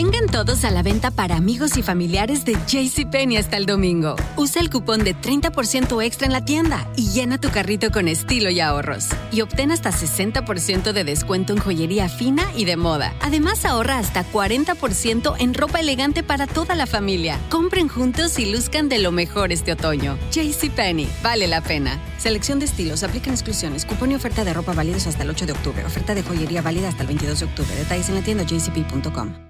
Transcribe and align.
Vengan 0.00 0.28
todos 0.28 0.64
a 0.64 0.70
la 0.70 0.84
venta 0.84 1.10
para 1.10 1.34
amigos 1.34 1.76
y 1.76 1.82
familiares 1.82 2.44
de 2.44 2.52
JCPenney 2.68 3.36
hasta 3.36 3.56
el 3.56 3.66
domingo. 3.66 4.14
Usa 4.36 4.62
el 4.62 4.70
cupón 4.70 5.02
de 5.02 5.12
30% 5.12 6.04
extra 6.04 6.24
en 6.24 6.32
la 6.32 6.44
tienda 6.44 6.86
y 6.94 7.08
llena 7.08 7.40
tu 7.40 7.50
carrito 7.50 7.90
con 7.90 8.06
estilo 8.06 8.48
y 8.48 8.60
ahorros. 8.60 9.08
Y 9.32 9.40
obtén 9.40 9.72
hasta 9.72 9.90
60% 9.90 10.92
de 10.92 11.02
descuento 11.02 11.52
en 11.52 11.58
joyería 11.58 12.08
fina 12.08 12.44
y 12.54 12.64
de 12.64 12.76
moda. 12.76 13.12
Además, 13.20 13.64
ahorra 13.64 13.98
hasta 13.98 14.22
40% 14.22 15.34
en 15.36 15.52
ropa 15.52 15.80
elegante 15.80 16.22
para 16.22 16.46
toda 16.46 16.76
la 16.76 16.86
familia. 16.86 17.36
Compren 17.50 17.88
juntos 17.88 18.38
y 18.38 18.46
luzcan 18.46 18.88
de 18.88 19.00
lo 19.00 19.10
mejor 19.10 19.50
este 19.50 19.72
otoño. 19.72 20.16
JCPenney, 20.30 21.08
vale 21.24 21.48
la 21.48 21.60
pena. 21.60 21.98
Selección 22.18 22.60
de 22.60 22.66
estilos, 22.66 23.02
aplican 23.02 23.34
exclusiones, 23.34 23.84
cupón 23.84 24.12
y 24.12 24.14
oferta 24.14 24.44
de 24.44 24.54
ropa 24.54 24.74
válidos 24.74 25.08
hasta 25.08 25.24
el 25.24 25.30
8 25.30 25.46
de 25.46 25.52
octubre. 25.54 25.84
Oferta 25.84 26.14
de 26.14 26.22
joyería 26.22 26.62
válida 26.62 26.88
hasta 26.88 27.02
el 27.02 27.08
22 27.08 27.40
de 27.40 27.46
octubre. 27.46 27.74
Detalles 27.74 28.08
en 28.08 28.14
la 28.14 28.22
tienda 28.22 28.44
jcp.com. 28.44 29.47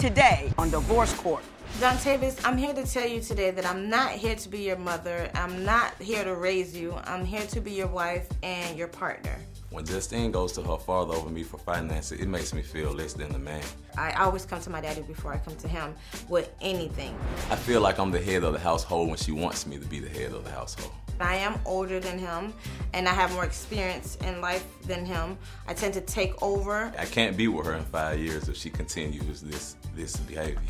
Today 0.00 0.50
on 0.56 0.70
Divorce 0.70 1.12
Court. 1.12 1.42
Dontavis, 1.78 2.40
I'm 2.46 2.56
here 2.56 2.72
to 2.72 2.86
tell 2.86 3.06
you 3.06 3.20
today 3.20 3.50
that 3.50 3.66
I'm 3.66 3.90
not 3.90 4.12
here 4.12 4.34
to 4.34 4.48
be 4.48 4.60
your 4.60 4.78
mother. 4.78 5.30
I'm 5.34 5.62
not 5.62 5.92
here 6.00 6.24
to 6.24 6.36
raise 6.36 6.74
you. 6.74 6.94
I'm 7.04 7.22
here 7.22 7.46
to 7.48 7.60
be 7.60 7.72
your 7.72 7.86
wife 7.86 8.26
and 8.42 8.78
your 8.78 8.88
partner. 8.88 9.36
When 9.68 9.84
Justine 9.84 10.30
goes 10.30 10.52
to 10.52 10.62
her 10.62 10.78
father 10.78 11.12
over 11.12 11.28
me 11.28 11.42
for 11.42 11.58
finances, 11.58 12.18
it 12.18 12.28
makes 12.28 12.54
me 12.54 12.62
feel 12.62 12.92
less 12.92 13.12
than 13.12 13.34
a 13.34 13.38
man. 13.38 13.62
I 13.98 14.12
always 14.12 14.46
come 14.46 14.62
to 14.62 14.70
my 14.70 14.80
daddy 14.80 15.02
before 15.02 15.34
I 15.34 15.36
come 15.36 15.56
to 15.56 15.68
him 15.68 15.94
with 16.30 16.50
anything. 16.62 17.14
I 17.50 17.56
feel 17.56 17.82
like 17.82 17.98
I'm 17.98 18.10
the 18.10 18.22
head 18.22 18.42
of 18.42 18.54
the 18.54 18.58
household 18.58 19.08
when 19.08 19.18
she 19.18 19.32
wants 19.32 19.66
me 19.66 19.76
to 19.76 19.86
be 19.86 20.00
the 20.00 20.08
head 20.08 20.32
of 20.32 20.44
the 20.44 20.50
household. 20.50 20.92
I 21.22 21.36
am 21.36 21.58
older 21.64 22.00
than 22.00 22.18
him 22.18 22.52
and 22.92 23.08
I 23.08 23.12
have 23.12 23.32
more 23.32 23.44
experience 23.44 24.16
in 24.24 24.40
life 24.40 24.66
than 24.82 25.04
him. 25.04 25.38
I 25.66 25.74
tend 25.74 25.94
to 25.94 26.00
take 26.00 26.40
over. 26.42 26.92
I 26.98 27.04
can't 27.04 27.36
be 27.36 27.48
with 27.48 27.66
her 27.66 27.74
in 27.74 27.84
five 27.84 28.18
years 28.18 28.48
if 28.48 28.56
she 28.56 28.70
continues 28.70 29.40
this 29.40 29.76
this 29.94 30.16
behavior. 30.16 30.60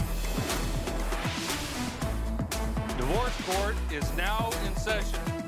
Divorce 2.96 3.40
Court 3.46 3.76
is 3.90 4.15
now 4.16 4.51
in 4.66 4.76
session. 4.76 5.40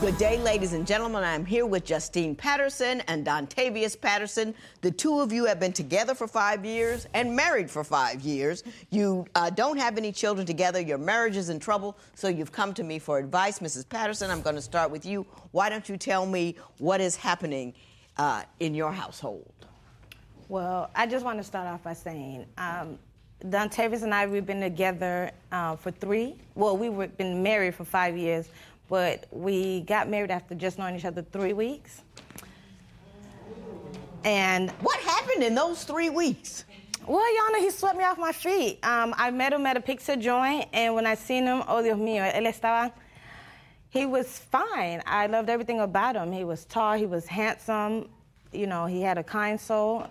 Good 0.00 0.16
day, 0.16 0.38
ladies 0.38 0.74
and 0.74 0.86
gentlemen. 0.86 1.24
I'm 1.24 1.44
here 1.44 1.66
with 1.66 1.84
Justine 1.84 2.36
Patterson 2.36 3.00
and 3.08 3.26
Dontavius 3.26 4.00
Patterson. 4.00 4.54
The 4.80 4.92
two 4.92 5.18
of 5.18 5.32
you 5.32 5.44
have 5.46 5.58
been 5.58 5.72
together 5.72 6.14
for 6.14 6.28
five 6.28 6.64
years 6.64 7.08
and 7.14 7.34
married 7.34 7.68
for 7.68 7.82
five 7.82 8.20
years. 8.20 8.62
You 8.90 9.26
uh, 9.34 9.50
don't 9.50 9.76
have 9.76 9.98
any 9.98 10.12
children 10.12 10.46
together. 10.46 10.80
Your 10.80 10.98
marriage 10.98 11.36
is 11.36 11.48
in 11.48 11.58
trouble, 11.58 11.98
so 12.14 12.28
you've 12.28 12.52
come 12.52 12.72
to 12.74 12.84
me 12.84 13.00
for 13.00 13.18
advice. 13.18 13.58
Mrs. 13.58 13.88
Patterson, 13.88 14.30
I'm 14.30 14.40
going 14.40 14.54
to 14.54 14.62
start 14.62 14.92
with 14.92 15.04
you. 15.04 15.26
Why 15.50 15.68
don't 15.68 15.88
you 15.88 15.96
tell 15.96 16.26
me 16.26 16.54
what 16.78 17.00
is 17.00 17.16
happening 17.16 17.74
uh, 18.18 18.44
in 18.60 18.76
your 18.76 18.92
household? 18.92 19.52
Well, 20.48 20.90
I 20.94 21.08
just 21.08 21.24
want 21.24 21.38
to 21.38 21.44
start 21.44 21.66
off 21.66 21.82
by 21.82 21.94
saying 21.94 22.46
um, 22.56 23.00
Dontavis 23.44 24.04
and 24.04 24.14
I, 24.14 24.26
we've 24.26 24.46
been 24.46 24.60
together 24.60 25.32
uh, 25.50 25.74
for 25.74 25.90
three. 25.90 26.36
Well, 26.54 26.76
we've 26.76 27.16
been 27.16 27.42
married 27.42 27.74
for 27.74 27.84
five 27.84 28.16
years, 28.16 28.48
but 28.88 29.26
we 29.30 29.82
got 29.82 30.08
married 30.08 30.30
after 30.30 30.54
just 30.54 30.78
knowing 30.78 30.96
each 30.96 31.04
other 31.04 31.22
three 31.22 31.52
weeks. 31.52 32.02
And 34.24 34.70
what 34.80 34.98
happened 35.00 35.44
in 35.44 35.54
those 35.54 35.84
three 35.84 36.10
weeks? 36.10 36.64
Well, 37.06 37.24
Yana, 37.24 37.60
he 37.60 37.70
swept 37.70 37.96
me 37.96 38.04
off 38.04 38.18
my 38.18 38.32
feet. 38.32 38.84
Um, 38.84 39.14
I 39.16 39.30
met 39.30 39.52
him 39.52 39.64
at 39.64 39.76
a 39.76 39.80
pizza 39.80 40.16
joint, 40.16 40.66
and 40.72 40.94
when 40.94 41.06
I 41.06 41.14
seen 41.14 41.44
him, 41.44 41.62
oh 41.66 41.82
Dios 41.82 41.98
mío, 41.98 42.30
él 42.34 42.46
estaba. 42.46 42.92
He 43.90 44.04
was 44.04 44.38
fine. 44.38 45.02
I 45.06 45.26
loved 45.26 45.48
everything 45.48 45.80
about 45.80 46.16
him. 46.16 46.30
He 46.32 46.44
was 46.44 46.66
tall. 46.66 46.94
He 46.98 47.06
was 47.06 47.26
handsome. 47.26 48.10
You 48.52 48.66
know, 48.66 48.84
he 48.84 49.00
had 49.00 49.16
a 49.16 49.22
kind 49.22 49.58
soul. 49.58 50.06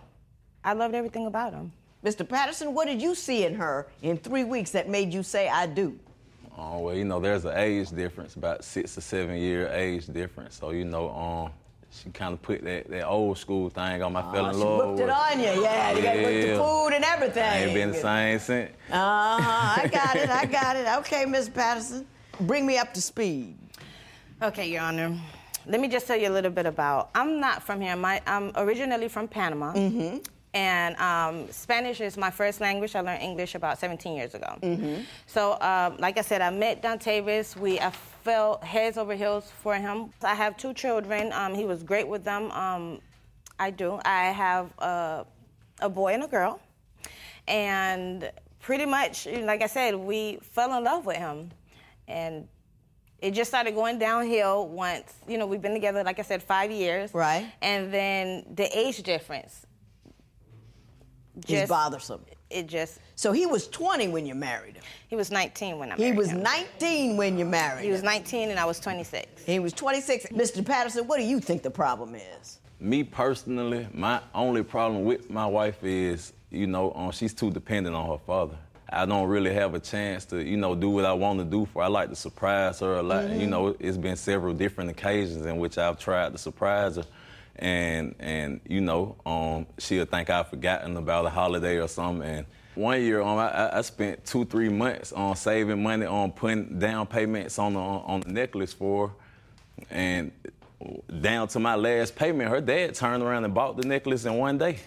I 0.63 0.73
loved 0.73 0.95
everything 0.95 1.27
about 1.27 1.53
him. 1.53 1.71
Mr. 2.03 2.27
Patterson, 2.27 2.73
what 2.73 2.87
did 2.87 3.01
you 3.01 3.13
see 3.13 3.45
in 3.45 3.53
her 3.55 3.87
in 4.01 4.17
three 4.17 4.43
weeks 4.43 4.71
that 4.71 4.89
made 4.89 5.13
you 5.13 5.21
say 5.21 5.47
I 5.49 5.67
do? 5.67 5.99
Oh, 6.57 6.79
well, 6.79 6.95
you 6.95 7.05
know, 7.05 7.19
there's 7.19 7.45
an 7.45 7.55
age 7.55 7.89
difference, 7.91 8.35
about 8.35 8.63
six 8.63 8.97
or 8.97 9.01
seven 9.01 9.37
year 9.37 9.67
age 9.69 10.07
difference. 10.07 10.55
So, 10.55 10.71
you 10.71 10.85
know, 10.85 11.09
um, 11.11 11.51
she 11.91 12.09
kind 12.09 12.33
of 12.33 12.41
put 12.41 12.63
that, 12.63 12.89
that 12.89 13.05
old 13.05 13.37
school 13.37 13.69
thing 13.69 14.01
on 14.01 14.13
my 14.13 14.27
oh, 14.27 14.31
fell 14.31 14.45
in 14.47 14.55
she 14.55 14.59
love. 14.59 14.89
Whipped 14.89 14.99
it 15.01 15.09
on 15.09 15.39
you, 15.39 15.63
yeah. 15.63 15.91
You 15.91 16.01
got 16.01 16.13
to 16.13 16.23
whip 16.23 16.47
the 16.47 16.55
food 16.55 16.87
and 16.95 17.05
everything. 17.05 17.43
I 17.43 17.63
ain't 17.63 17.73
been 17.73 17.91
the 17.91 17.97
same 17.97 18.39
since. 18.39 18.71
Uh 18.91 19.41
huh. 19.41 19.81
I 19.83 19.87
got 19.87 20.15
it. 20.15 20.29
I 20.29 20.45
got 20.45 20.75
it. 20.75 20.87
Okay, 20.97 21.25
Miss 21.25 21.47
Patterson, 21.47 22.07
bring 22.41 22.65
me 22.65 22.77
up 22.77 22.93
to 22.95 23.01
speed. 23.01 23.55
Okay, 24.41 24.69
Your 24.69 24.81
Honor. 24.81 25.15
Let 25.67 25.79
me 25.79 25.87
just 25.87 26.07
tell 26.07 26.17
you 26.17 26.29
a 26.29 26.33
little 26.33 26.51
bit 26.51 26.65
about. 26.65 27.11
I'm 27.13 27.39
not 27.39 27.61
from 27.61 27.81
here. 27.81 27.95
My, 27.95 28.21
I'm 28.25 28.51
originally 28.55 29.09
from 29.09 29.27
Panama. 29.27 29.73
Mm-hmm. 29.73 30.17
And 30.53 30.95
um, 30.97 31.51
Spanish 31.51 32.01
is 32.01 32.17
my 32.17 32.31
first 32.31 32.61
language. 32.61 32.95
I 32.95 33.01
learned 33.01 33.21
English 33.21 33.53
about 33.53 33.77
17 33.77 34.15
years 34.15 34.33
ago. 34.33 34.57
Mm-hmm. 34.61 35.01
So, 35.27 35.59
um, 35.61 35.97
like 35.97 36.17
I 36.17 36.21
said, 36.21 36.41
I 36.41 36.49
met 36.49 36.81
Dontavis. 36.81 37.55
We 37.55 37.79
I 37.79 37.91
fell 37.91 38.59
heads 38.63 38.97
over 38.97 39.13
heels 39.13 39.51
for 39.61 39.75
him. 39.75 40.11
I 40.23 40.35
have 40.35 40.57
two 40.57 40.73
children. 40.73 41.31
Um, 41.33 41.53
he 41.53 41.65
was 41.65 41.83
great 41.83 42.07
with 42.07 42.23
them. 42.23 42.51
Um, 42.51 43.01
I 43.59 43.71
do. 43.71 43.99
I 44.03 44.25
have 44.25 44.71
a, 44.79 45.25
a 45.81 45.89
boy 45.89 46.13
and 46.13 46.23
a 46.23 46.27
girl. 46.27 46.59
And 47.47 48.31
pretty 48.59 48.85
much, 48.85 49.27
like 49.27 49.61
I 49.61 49.67
said, 49.67 49.95
we 49.95 50.39
fell 50.41 50.75
in 50.77 50.83
love 50.83 51.05
with 51.05 51.17
him. 51.17 51.51
And 52.07 52.47
it 53.19 53.31
just 53.31 53.49
started 53.49 53.75
going 53.75 53.99
downhill 53.99 54.67
once, 54.67 55.13
you 55.27 55.37
know, 55.37 55.45
we've 55.45 55.61
been 55.61 55.73
together, 55.73 56.03
like 56.03 56.19
I 56.19 56.23
said, 56.23 56.41
five 56.43 56.71
years. 56.71 57.13
Right. 57.13 57.51
And 57.61 57.93
then 57.93 58.45
the 58.55 58.65
age 58.77 59.01
difference. 59.03 59.66
Just 61.45 61.69
bothersome. 61.69 62.21
It 62.49 62.67
just. 62.67 62.99
So 63.15 63.31
he 63.31 63.45
was 63.45 63.67
20 63.67 64.07
when 64.07 64.25
you 64.25 64.35
married 64.35 64.75
him. 64.75 64.83
He 65.09 65.15
was 65.15 65.31
19 65.31 65.79
when 65.79 65.91
I 65.91 65.97
married 65.97 66.01
him. 66.03 66.13
he 66.13 66.17
was 66.17 66.29
him. 66.29 66.43
19 66.43 67.17
when 67.17 67.37
you 67.37 67.45
married 67.45 67.83
He 67.83 67.91
was 67.91 68.03
19 68.03 68.49
and 68.49 68.59
I 68.59 68.65
was 68.65 68.79
26. 68.79 69.43
He 69.43 69.59
was 69.59 69.73
26. 69.73 70.27
Mr. 70.27 70.65
Patterson, 70.65 71.07
what 71.07 71.17
do 71.17 71.23
you 71.23 71.39
think 71.39 71.63
the 71.63 71.71
problem 71.71 72.15
is? 72.15 72.59
Me 72.79 73.03
personally, 73.03 73.87
my 73.93 74.21
only 74.33 74.63
problem 74.63 75.03
with 75.03 75.29
my 75.29 75.45
wife 75.45 75.83
is, 75.83 76.33
you 76.51 76.67
know, 76.67 76.93
um, 76.93 77.11
she's 77.11 77.33
too 77.33 77.51
dependent 77.51 77.95
on 77.95 78.07
her 78.07 78.19
father. 78.25 78.57
I 78.89 79.05
don't 79.05 79.27
really 79.27 79.53
have 79.53 79.73
a 79.73 79.79
chance 79.79 80.23
to, 80.25 80.41
you 80.41 80.55
know, 80.55 80.73
do 80.73 80.89
what 80.89 81.03
I 81.03 81.11
want 81.11 81.39
to 81.39 81.45
do 81.45 81.65
for. 81.65 81.81
her. 81.81 81.85
I 81.85 81.87
like 81.87 82.09
to 82.09 82.15
surprise 82.15 82.79
her 82.79 82.95
a 82.95 83.03
lot. 83.03 83.25
Mm-hmm. 83.25 83.41
You 83.41 83.47
know, 83.47 83.75
it's 83.79 83.97
been 83.97 84.15
several 84.15 84.53
different 84.53 84.89
occasions 84.89 85.45
in 85.45 85.57
which 85.57 85.77
I've 85.77 85.99
tried 85.99 86.31
to 86.31 86.37
surprise 86.37 86.95
her, 86.95 87.03
and 87.59 88.15
and 88.19 88.61
you 88.67 88.81
know, 88.81 89.15
um, 89.25 89.65
she'll 89.77 90.05
think 90.05 90.29
I've 90.29 90.49
forgotten 90.49 90.97
about 90.97 91.25
a 91.25 91.29
holiday 91.29 91.77
or 91.77 91.87
something. 91.87 92.27
And 92.27 92.45
one 92.75 93.01
year, 93.01 93.21
um, 93.21 93.37
I, 93.37 93.77
I 93.77 93.81
spent 93.81 94.25
two 94.25 94.45
three 94.45 94.69
months 94.69 95.11
on 95.11 95.35
saving 95.35 95.81
money 95.81 96.05
on 96.05 96.31
putting 96.31 96.77
down 96.79 97.07
payments 97.07 97.57
on 97.59 97.73
the 97.73 97.79
on 97.79 98.21
the 98.21 98.29
necklace 98.31 98.73
for, 98.73 99.09
her. 99.09 99.13
and 99.89 100.31
down 101.21 101.47
to 101.49 101.59
my 101.59 101.75
last 101.75 102.15
payment, 102.15 102.49
her 102.49 102.61
dad 102.61 102.93
turned 102.93 103.23
around 103.23 103.43
and 103.45 103.53
bought 103.53 103.77
the 103.77 103.87
necklace 103.87 104.25
in 104.25 104.35
one 104.35 104.57
day. 104.57 104.77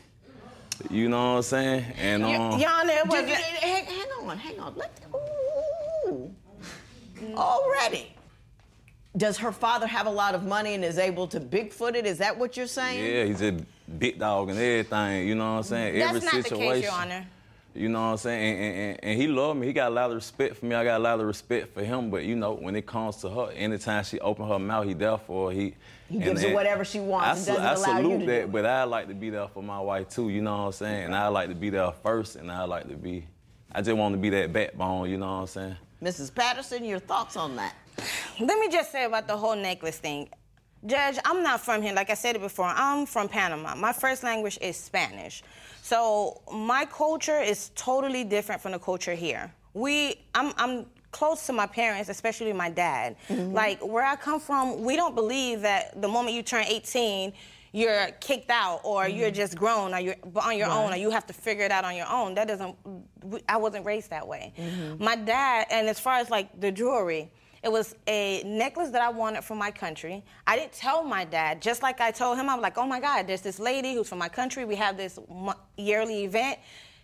You 0.88 1.08
know 1.10 1.32
what 1.32 1.36
I'm 1.38 1.42
saying? 1.42 1.84
And 1.98 2.24
um, 2.24 2.52
Yana, 2.60 2.60
it 2.60 2.94
Just- 2.96 3.08
wasn't. 3.08 3.30
hang, 3.30 3.84
hang 3.84 4.08
on, 4.28 4.38
hang 4.38 4.60
on. 4.60 4.74
Let, 4.76 4.90
ooh, 6.08 6.32
already. 7.34 8.14
Does 9.16 9.38
her 9.38 9.50
father 9.50 9.86
have 9.88 10.06
a 10.06 10.10
lot 10.10 10.34
of 10.34 10.44
money 10.44 10.74
and 10.74 10.84
is 10.84 10.96
able 10.98 11.26
to 11.28 11.40
Bigfoot 11.40 11.96
it? 11.96 12.06
Is 12.06 12.18
that 12.18 12.38
what 12.38 12.56
you're 12.56 12.68
saying? 12.68 13.04
Yeah, 13.04 13.24
he's 13.24 13.42
a 13.42 13.56
big 13.98 14.18
dog 14.20 14.50
and 14.50 14.58
everything. 14.58 15.26
You 15.26 15.34
know 15.34 15.50
what 15.54 15.58
I'm 15.58 15.62
saying? 15.64 15.98
That's 15.98 16.14
Every 16.16 16.20
not 16.26 16.32
the 16.34 16.42
situation. 16.44 16.72
case, 16.74 16.82
Your 16.84 16.92
Honor. 16.92 17.26
You 17.74 17.88
know 17.88 18.00
what 18.00 18.06
I'm 18.08 18.16
saying? 18.18 18.54
And, 18.56 18.62
and, 18.64 18.76
and, 18.78 19.04
and 19.04 19.20
he 19.20 19.26
loved 19.28 19.58
me. 19.60 19.66
He 19.66 19.72
got 19.72 19.90
a 19.90 19.94
lot 19.94 20.10
of 20.10 20.16
respect 20.16 20.56
for 20.56 20.66
me. 20.66 20.74
I 20.76 20.84
got 20.84 20.98
a 21.00 21.02
lot 21.02 21.18
of 21.20 21.26
respect 21.26 21.74
for 21.74 21.82
him. 21.84 22.10
But 22.10 22.24
you 22.24 22.36
know, 22.36 22.52
when 22.52 22.76
it 22.76 22.86
comes 22.86 23.16
to 23.18 23.28
her, 23.30 23.50
anytime 23.52 24.04
she 24.04 24.20
open 24.20 24.46
her 24.48 24.58
mouth, 24.60 24.86
he 24.86 24.94
there 24.94 25.18
for 25.18 25.50
her. 25.50 25.56
He 25.56 25.74
He 26.08 26.16
and- 26.16 26.24
gives 26.24 26.42
her 26.42 26.54
whatever 26.54 26.84
she 26.84 27.00
wants 27.00 27.48
I, 27.48 27.52
and 27.54 27.62
doesn't 27.62 27.64
I 27.64 27.72
allow 27.92 27.98
you 27.98 28.04
salute 28.04 28.20
to 28.20 28.26
that, 28.26 28.46
do 28.46 28.52
but 28.52 28.66
I 28.66 28.84
like 28.84 29.08
to 29.08 29.14
be 29.14 29.30
there 29.30 29.48
for 29.48 29.62
my 29.62 29.80
wife 29.80 30.08
too. 30.08 30.28
You 30.30 30.40
know 30.42 30.56
what 30.56 30.66
I'm 30.66 30.72
saying? 30.72 31.04
And 31.06 31.16
I 31.16 31.26
like 31.28 31.48
to 31.48 31.54
be 31.56 31.70
there 31.70 31.90
first, 32.02 32.36
and 32.36 32.50
I 32.50 32.64
like 32.64 32.88
to 32.88 32.96
be. 32.96 33.24
I 33.72 33.82
just 33.82 33.96
want 33.96 34.14
to 34.14 34.18
be 34.20 34.30
that 34.30 34.52
backbone. 34.52 35.08
You 35.10 35.16
know 35.18 35.26
what 35.26 35.40
I'm 35.42 35.46
saying? 35.46 35.76
Mrs. 36.02 36.34
Patterson, 36.34 36.84
your 36.84 36.98
thoughts 36.98 37.36
on 37.36 37.54
that? 37.56 37.74
Let 38.40 38.58
me 38.58 38.68
just 38.68 38.90
say 38.90 39.04
about 39.04 39.28
the 39.28 39.36
whole 39.36 39.56
necklace 39.56 39.98
thing. 39.98 40.28
Judge, 40.86 41.18
I'm 41.26 41.42
not 41.42 41.60
from 41.60 41.82
here. 41.82 41.92
Like 41.92 42.08
I 42.08 42.14
said 42.14 42.36
it 42.36 42.42
before, 42.42 42.64
I'm 42.66 43.04
from 43.04 43.28
Panama. 43.28 43.74
My 43.74 43.92
first 43.92 44.22
language 44.22 44.58
is 44.62 44.76
Spanish. 44.76 45.42
So 45.82 46.40
my 46.50 46.86
culture 46.86 47.38
is 47.38 47.70
totally 47.74 48.24
different 48.24 48.62
from 48.62 48.72
the 48.72 48.78
culture 48.78 49.14
here. 49.14 49.52
We, 49.74 50.22
I'm, 50.34 50.54
I'm 50.56 50.86
close 51.12 51.46
to 51.46 51.52
my 51.52 51.66
parents, 51.66 52.08
especially 52.08 52.54
my 52.54 52.70
dad. 52.70 53.16
Mm-hmm. 53.28 53.52
Like 53.52 53.86
where 53.86 54.04
I 54.04 54.16
come 54.16 54.40
from, 54.40 54.82
we 54.82 54.96
don't 54.96 55.14
believe 55.14 55.60
that 55.62 56.00
the 56.00 56.08
moment 56.08 56.34
you 56.34 56.42
turn 56.42 56.64
18, 56.66 57.34
you're 57.72 58.06
kicked 58.20 58.50
out 58.50 58.80
or 58.82 59.06
you're 59.06 59.28
mm-hmm. 59.28 59.36
just 59.36 59.56
grown 59.56 59.92
or 59.92 60.00
you're 60.00 60.16
on 60.36 60.56
your 60.56 60.68
own 60.70 60.92
or 60.92 60.96
you 60.96 61.10
have 61.10 61.26
to 61.26 61.34
figure 61.34 61.64
it 61.64 61.70
out 61.70 61.84
on 61.84 61.94
your 61.94 62.08
own. 62.08 62.34
That 62.34 62.48
doesn't, 62.48 62.74
I 63.48 63.58
wasn't 63.58 63.84
raised 63.84 64.10
that 64.10 64.26
way. 64.26 64.54
Mm-hmm. 64.56 65.04
My 65.04 65.16
dad, 65.16 65.66
and 65.70 65.88
as 65.88 66.00
far 66.00 66.14
as 66.14 66.30
like 66.30 66.58
the 66.58 66.72
jewelry, 66.72 67.30
It 67.62 67.70
was 67.70 67.94
a 68.06 68.42
necklace 68.44 68.90
that 68.90 69.02
I 69.02 69.10
wanted 69.10 69.44
from 69.44 69.58
my 69.58 69.70
country. 69.70 70.24
I 70.46 70.56
didn't 70.56 70.72
tell 70.72 71.02
my 71.02 71.24
dad, 71.24 71.60
just 71.60 71.82
like 71.82 72.00
I 72.00 72.10
told 72.10 72.38
him. 72.38 72.48
I'm 72.48 72.60
like, 72.60 72.78
oh 72.78 72.86
my 72.86 73.00
God, 73.00 73.26
there's 73.26 73.42
this 73.42 73.58
lady 73.58 73.94
who's 73.94 74.08
from 74.08 74.18
my 74.18 74.30
country. 74.30 74.64
We 74.64 74.76
have 74.76 74.96
this 74.96 75.18
yearly 75.76 76.24
event. 76.24 76.58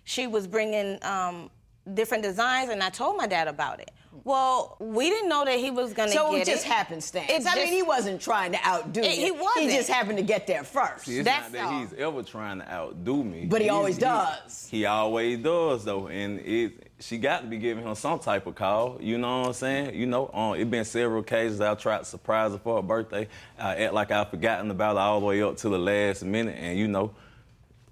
She 0.04 0.26
was 0.26 0.46
bringing 0.46 0.98
um, 1.04 1.50
different 1.92 2.22
designs, 2.22 2.70
and 2.70 2.82
I 2.82 2.88
told 2.88 3.18
my 3.18 3.26
dad 3.26 3.48
about 3.48 3.80
it. 3.80 3.90
Well, 4.24 4.76
we 4.80 5.10
didn't 5.10 5.28
know 5.28 5.44
that 5.44 5.58
he 5.58 5.70
was 5.70 5.92
going 5.92 6.08
to 6.08 6.14
so 6.14 6.30
get 6.32 6.42
it. 6.42 6.46
So 6.46 6.52
it 6.52 6.54
just 6.54 6.64
happenstance. 6.66 7.26
It 7.28 7.42
I 7.42 7.44
just, 7.44 7.56
mean, 7.56 7.72
he 7.72 7.82
wasn't 7.82 8.20
trying 8.20 8.52
to 8.52 8.66
outdo 8.66 9.02
it, 9.02 9.18
you. 9.18 9.26
He 9.26 9.30
wasn't. 9.30 9.70
He 9.70 9.76
just 9.76 9.90
happened 9.90 10.16
to 10.16 10.24
get 10.24 10.46
there 10.46 10.64
first. 10.64 11.04
See, 11.04 11.18
it's 11.18 11.26
That's 11.26 11.52
not 11.52 11.52
that 11.52 11.64
all. 11.66 11.80
he's 11.80 11.92
ever 11.92 12.22
trying 12.22 12.60
to 12.60 12.72
outdo 12.72 13.22
me. 13.22 13.44
But 13.44 13.60
he 13.60 13.66
he's, 13.66 13.72
always 13.72 13.98
does. 13.98 14.68
He, 14.70 14.78
he, 14.78 14.86
always 14.86 15.38
does, 15.38 15.84
though. 15.84 16.08
And 16.08 16.40
it, 16.40 16.85
she 16.98 17.18
got 17.18 17.42
to 17.42 17.46
be 17.46 17.58
giving 17.58 17.84
him 17.84 17.94
some 17.94 18.18
type 18.18 18.46
of 18.46 18.54
call. 18.54 18.98
You 19.00 19.18
know 19.18 19.40
what 19.40 19.48
I'm 19.48 19.52
saying? 19.54 19.94
You 19.94 20.06
know, 20.06 20.30
um, 20.32 20.54
it 20.54 20.70
been 20.70 20.84
several 20.84 21.22
cases 21.22 21.60
I 21.60 21.74
tried 21.74 21.98
to 21.98 22.04
surprise 22.04 22.52
her 22.52 22.58
for 22.58 22.76
her 22.76 22.82
birthday. 22.82 23.28
I 23.58 23.76
act 23.76 23.94
like 23.94 24.10
I've 24.10 24.30
forgotten 24.30 24.70
about 24.70 24.96
it 24.96 25.00
all 25.00 25.20
the 25.20 25.26
way 25.26 25.42
up 25.42 25.56
to 25.58 25.68
the 25.68 25.78
last 25.78 26.24
minute. 26.24 26.56
And, 26.58 26.78
you 26.78 26.88
know, 26.88 27.14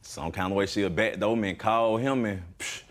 some 0.03 0.33
kind 0.33 0.53
of 0.53 0.57
way 0.57 0.67
she'll 0.67 0.91
backdoor 0.91 1.37
me 1.37 1.51
and 1.51 1.59
call 1.59 1.97
him 1.97 2.25
and... 2.25 2.43
Psh, 2.59 2.83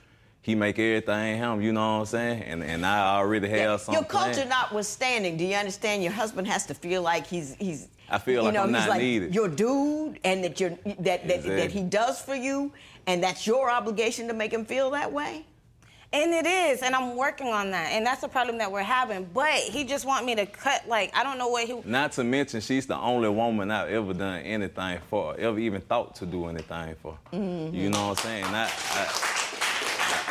he 0.44 0.56
make 0.56 0.78
everything 0.78 1.38
him, 1.38 1.62
you 1.62 1.72
know 1.72 2.00
what 2.00 2.00
I'm 2.02 2.06
saying? 2.06 2.44
And 2.44 2.64
and 2.66 2.86
I 2.86 3.16
already 3.16 3.48
have 3.48 3.58
yeah. 3.58 3.78
something. 3.78 4.04
Your 4.04 4.04
culture 4.04 4.44
notwithstanding, 4.44 5.38
do 5.38 5.46
you 5.46 5.56
understand 5.56 6.04
your 6.04 6.12
husband 6.12 6.48
has 6.48 6.66
to 6.66 6.74
feel 6.74 7.02
like 7.02 7.26
he's 7.26 7.56
he's 7.56 7.88
I 8.10 8.18
feel 8.18 8.44
like 8.44 8.54
know, 8.54 8.64
I'm 8.64 8.72
not 8.74 8.90
like 8.90 9.02
needed. 9.02 9.34
Your 9.34 9.48
dude 9.48 10.20
and 10.26 10.44
that 10.44 10.60
you're 10.60 10.72
that 10.72 11.04
that, 11.06 11.24
exactly. 11.24 11.56
that 11.56 11.72
he 11.72 11.84
does 11.84 12.22
for 12.22 12.36
you 12.36 12.74
and 13.08 13.24
that's 13.24 13.48
your 13.48 13.70
obligation 13.72 14.28
to 14.28 14.34
make 14.34 14.52
him 14.52 14.66
feel 14.66 14.92
that 14.92 15.14
way? 15.14 15.46
And 16.14 16.32
it 16.32 16.46
is, 16.46 16.84
and 16.84 16.94
I'm 16.94 17.16
working 17.16 17.48
on 17.48 17.72
that, 17.72 17.92
and 17.92 18.06
that's 18.06 18.22
the 18.22 18.28
problem 18.28 18.60
that 18.60 18.72
we're 18.72 18.84
having. 18.84 19.28
But 19.34 19.56
he 19.56 19.84
just 19.84 20.06
want 20.06 20.28
me 20.28 20.36
to 20.36 20.46
cut, 20.46 20.88
like 20.88 21.12
I 21.16 21.24
don't 21.24 21.40
know 21.40 21.48
what 21.48 21.66
he. 21.66 21.82
Not 21.86 22.12
to 22.14 22.24
mention, 22.24 22.62
she's 22.62 22.86
the 22.86 22.96
only 22.96 23.30
woman 23.30 23.72
I've 23.72 23.90
ever 23.90 24.14
done 24.14 24.42
anything 24.42 25.00
for, 25.10 25.36
ever 25.40 25.58
even 25.58 25.82
thought 25.82 26.14
to 26.18 26.28
do 26.28 26.46
anything 26.46 26.94
for. 27.02 27.18
Mm-hmm. 27.34 27.74
You 27.76 27.90
know 27.90 28.10
what 28.10 28.20
I'm 28.20 28.24
saying? 28.24 28.46
I, 28.46 28.66
I, 28.66 29.04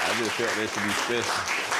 I 0.04 0.14
just 0.18 0.30
felt 0.30 0.54
that 0.54 0.70
should 0.72 0.84
be 0.84 1.20
special. 1.20 1.72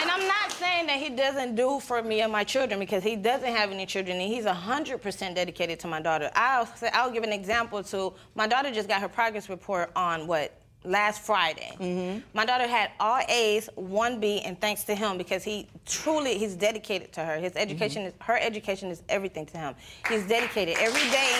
And 0.00 0.10
I'm 0.10 0.26
not 0.26 0.50
saying 0.52 0.86
that 0.86 0.96
he 0.96 1.10
doesn't 1.10 1.54
do 1.54 1.80
for 1.80 2.02
me 2.02 2.22
and 2.22 2.32
my 2.32 2.44
children 2.44 2.80
because 2.80 3.02
he 3.02 3.16
doesn't 3.16 3.54
have 3.54 3.70
any 3.70 3.84
children 3.84 4.18
and 4.22 4.32
he's 4.32 4.46
100% 4.46 5.34
dedicated 5.34 5.78
to 5.80 5.86
my 5.86 6.00
daughter. 6.00 6.30
I'll, 6.34 6.64
say, 6.64 6.88
I'll 6.94 7.10
give 7.10 7.24
an 7.24 7.32
example 7.32 7.82
to 7.82 8.14
my 8.34 8.46
daughter 8.46 8.70
just 8.70 8.88
got 8.88 9.02
her 9.02 9.08
progress 9.08 9.50
report 9.50 9.90
on 9.94 10.26
what 10.26 10.61
last 10.84 11.22
Friday. 11.22 11.72
Mm-hmm. 11.78 12.20
My 12.34 12.44
daughter 12.44 12.66
had 12.66 12.90
all 13.00 13.20
A's, 13.28 13.68
one 13.74 14.20
B, 14.20 14.40
and 14.40 14.60
thanks 14.60 14.84
to 14.84 14.94
him 14.94 15.18
because 15.18 15.44
he 15.44 15.68
truly 15.86 16.38
he's 16.38 16.54
dedicated 16.54 17.12
to 17.12 17.24
her. 17.24 17.38
His 17.38 17.52
education 17.56 18.02
mm-hmm. 18.02 18.20
is 18.20 18.26
her 18.26 18.38
education 18.38 18.90
is 18.90 19.02
everything 19.08 19.46
to 19.46 19.58
him. 19.58 19.74
He's 20.08 20.26
dedicated 20.26 20.76
every 20.78 21.08
day. 21.10 21.32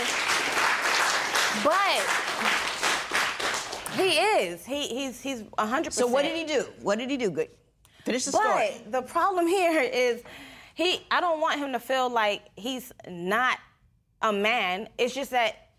But 1.64 2.32
he 3.96 4.18
is. 4.18 4.64
He 4.64 4.88
he's 4.88 5.20
he's 5.20 5.44
hundred 5.58 5.92
So 5.92 6.06
what 6.06 6.22
did 6.22 6.36
he 6.36 6.44
do? 6.44 6.66
What 6.80 6.98
did 6.98 7.10
he 7.10 7.16
do? 7.16 7.30
Good. 7.30 7.48
Finish 8.04 8.24
the 8.24 8.32
but 8.32 8.40
story. 8.40 8.70
But 8.84 8.92
the 8.92 9.02
problem 9.02 9.46
here 9.46 9.80
is 9.80 10.22
he 10.74 11.00
I 11.10 11.20
don't 11.20 11.40
want 11.40 11.58
him 11.58 11.72
to 11.72 11.80
feel 11.80 12.08
like 12.08 12.42
he's 12.56 12.92
not 13.08 13.58
a 14.22 14.32
man. 14.32 14.88
It's 14.98 15.14
just 15.14 15.30
that 15.32 15.71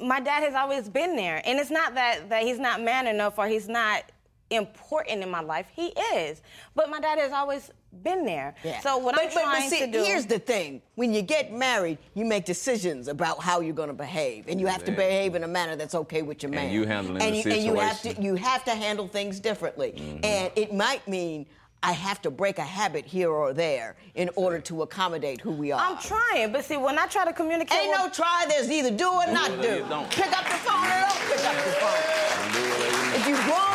my 0.00 0.20
dad 0.20 0.42
has 0.42 0.54
always 0.54 0.88
been 0.88 1.16
there. 1.16 1.42
And 1.44 1.58
it's 1.58 1.70
not 1.70 1.94
that 1.94 2.28
that 2.28 2.42
he's 2.42 2.58
not 2.58 2.82
man 2.82 3.06
enough 3.06 3.38
or 3.38 3.46
he's 3.46 3.68
not 3.68 4.04
important 4.50 5.22
in 5.22 5.30
my 5.30 5.40
life. 5.40 5.66
He 5.74 5.88
is. 6.14 6.42
But 6.74 6.90
my 6.90 7.00
dad 7.00 7.18
has 7.18 7.32
always 7.32 7.70
been 8.02 8.24
there. 8.24 8.54
Yeah. 8.62 8.80
So 8.80 8.98
what 8.98 9.14
but, 9.14 9.24
I'm 9.24 9.30
trying 9.30 9.70
but 9.70 9.70
see, 9.70 9.86
to 9.86 9.90
do. 9.90 10.04
Here's 10.04 10.26
the 10.26 10.38
thing: 10.38 10.82
when 10.94 11.12
you 11.12 11.22
get 11.22 11.52
married, 11.52 11.98
you 12.14 12.24
make 12.24 12.44
decisions 12.44 13.08
about 13.08 13.42
how 13.42 13.60
you're 13.60 13.74
going 13.74 13.88
to 13.88 13.94
behave, 13.94 14.46
and 14.48 14.60
you 14.60 14.66
have 14.66 14.84
to 14.84 14.92
behave 14.92 15.34
in 15.34 15.44
a 15.44 15.48
manner 15.48 15.76
that's 15.76 15.94
okay 15.94 16.22
with 16.22 16.42
your 16.42 16.50
man. 16.50 16.66
And 16.66 16.72
you 16.72 16.84
handling 16.86 17.22
and 17.22 17.32
the 17.32 17.36
you, 17.38 17.42
situation. 17.42 17.68
And 17.68 17.76
you 17.76 17.82
have 17.82 18.00
to 18.02 18.22
you 18.22 18.34
have 18.36 18.64
to 18.64 18.74
handle 18.74 19.08
things 19.08 19.40
differently, 19.40 19.94
mm-hmm. 19.96 20.24
and 20.24 20.52
it 20.56 20.74
might 20.74 21.06
mean. 21.06 21.46
I 21.82 21.92
have 21.92 22.20
to 22.22 22.30
break 22.30 22.58
a 22.58 22.64
habit 22.64 23.06
here 23.06 23.30
or 23.30 23.54
there 23.54 23.96
in 24.14 24.28
order 24.36 24.60
to 24.60 24.82
accommodate 24.82 25.40
who 25.40 25.50
we 25.50 25.72
are. 25.72 25.80
I'm 25.80 25.98
trying, 25.98 26.52
but 26.52 26.64
see, 26.64 26.76
when 26.76 26.98
I 26.98 27.06
try 27.06 27.24
to 27.24 27.32
communicate, 27.32 27.78
ain't 27.78 27.88
with... 27.90 27.98
no 27.98 28.10
try. 28.10 28.44
There's 28.48 28.70
either 28.70 28.90
do 28.90 29.08
or 29.08 29.26
not 29.26 29.50
do. 29.62 29.78
do. 29.78 30.04
Pick 30.10 30.36
up 30.36 30.44
the 30.44 30.60
phone 30.60 30.84
or 30.84 31.00
don't 31.00 31.20
pick 31.26 31.44
up 31.44 31.56
the 31.64 31.72
phone. 31.80 33.14
If 33.14 33.26
you're 33.26 33.42
grown 33.44 33.69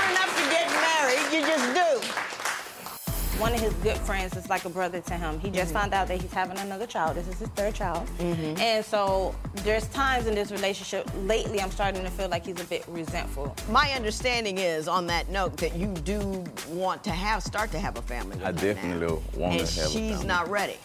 one 3.40 3.54
of 3.54 3.60
his 3.60 3.74
good 3.76 3.98
friends 3.98 4.36
is 4.38 4.50
like 4.50 4.66
a 4.66 4.70
brother 4.70 5.02
to 5.02 5.14
him. 5.14 5.40
He 5.40 5.50
just 5.50 5.72
mm-hmm. 5.72 5.80
found 5.80 5.94
out 5.94 6.08
that 6.08 6.22
he's 6.22 6.32
having 6.32 6.58
another 6.58 6.88
child. 6.88 7.18
This 7.18 7.28
is 7.28 7.40
his 7.40 7.50
third 7.50 7.76
child. 7.76 8.08
Mm-hmm. 8.18 8.60
And 8.60 8.84
so 8.84 9.36
there's 9.56 9.88
times 9.88 10.28
in 10.28 10.36
this 10.36 10.52
relationship, 10.52 11.10
lately, 11.24 11.60
I'm 11.60 11.72
starting 11.72 12.04
to 12.04 12.10
feel 12.10 12.30
like 12.30 12.46
he's 12.46 12.62
a 12.62 12.66
bit 12.66 12.86
resentful. 12.88 13.56
My 13.70 13.92
understanding 13.92 14.58
is, 14.58 14.88
on 14.88 15.08
that 15.08 15.30
note, 15.30 15.58
that 15.58 15.76
you 15.76 15.88
do 15.88 16.44
want 16.70 17.04
to 17.04 17.12
have, 17.12 17.44
start 17.44 17.72
to 17.72 17.80
have 17.80 17.98
a 17.98 18.02
family. 18.02 18.38
I 18.44 18.52
definitely 18.52 19.08
now. 19.08 19.22
want 19.38 19.60
and 19.60 19.68
to 19.68 19.80
have 19.82 19.90
a 19.90 19.94
family. 19.94 20.10
she's 20.10 20.24
not 20.24 20.50
ready. 20.50 20.78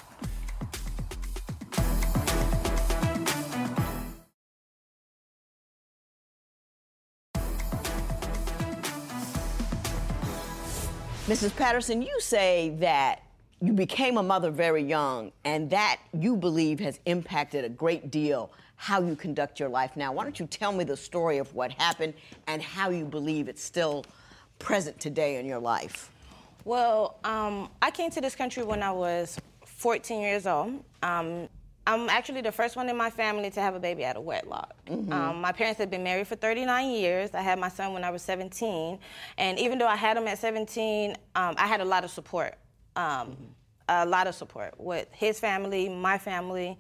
Mrs. 11.30 11.54
Patterson, 11.54 12.02
you 12.02 12.18
say 12.18 12.74
that 12.80 13.22
you 13.62 13.72
became 13.72 14.16
a 14.16 14.22
mother 14.22 14.50
very 14.50 14.82
young, 14.82 15.30
and 15.44 15.70
that 15.70 16.00
you 16.12 16.36
believe 16.36 16.80
has 16.80 16.98
impacted 17.06 17.64
a 17.64 17.68
great 17.68 18.10
deal 18.10 18.50
how 18.74 19.00
you 19.00 19.14
conduct 19.14 19.60
your 19.60 19.68
life 19.68 19.96
now. 19.96 20.12
Why 20.12 20.24
don't 20.24 20.40
you 20.40 20.46
tell 20.46 20.72
me 20.72 20.82
the 20.82 20.96
story 20.96 21.38
of 21.38 21.54
what 21.54 21.70
happened 21.70 22.14
and 22.48 22.60
how 22.60 22.90
you 22.90 23.04
believe 23.04 23.46
it's 23.46 23.62
still 23.62 24.04
present 24.58 24.98
today 24.98 25.36
in 25.36 25.46
your 25.46 25.60
life? 25.60 26.10
Well, 26.64 27.20
um, 27.22 27.70
I 27.80 27.92
came 27.92 28.10
to 28.10 28.20
this 28.20 28.34
country 28.34 28.64
when 28.64 28.82
I 28.82 28.90
was 28.90 29.38
14 29.66 30.20
years 30.20 30.48
old. 30.48 30.82
Um, 31.04 31.48
I'm 31.90 32.08
actually 32.08 32.40
the 32.40 32.52
first 32.52 32.76
one 32.76 32.88
in 32.88 32.96
my 32.96 33.10
family 33.10 33.50
to 33.50 33.60
have 33.60 33.74
a 33.74 33.80
baby 33.80 34.04
out 34.04 34.16
of 34.16 34.22
wedlock. 34.22 34.74
Mm-hmm. 34.86 35.12
Um, 35.12 35.40
my 35.40 35.50
parents 35.50 35.78
had 35.78 35.90
been 35.90 36.04
married 36.04 36.28
for 36.28 36.36
39 36.36 36.88
years. 36.88 37.30
I 37.34 37.42
had 37.42 37.58
my 37.58 37.68
son 37.68 37.92
when 37.92 38.04
I 38.04 38.10
was 38.10 38.22
17. 38.22 38.96
And 39.38 39.58
even 39.58 39.76
though 39.76 39.88
I 39.88 39.96
had 39.96 40.16
him 40.16 40.28
at 40.28 40.38
17, 40.38 41.16
um, 41.34 41.54
I 41.58 41.66
had 41.66 41.80
a 41.80 41.84
lot 41.84 42.04
of 42.04 42.10
support. 42.12 42.54
Um, 42.94 43.02
mm-hmm. 43.04 43.44
A 43.88 44.06
lot 44.06 44.28
of 44.28 44.36
support 44.36 44.74
with 44.78 45.08
his 45.10 45.40
family, 45.40 45.88
my 45.88 46.16
family. 46.16 46.78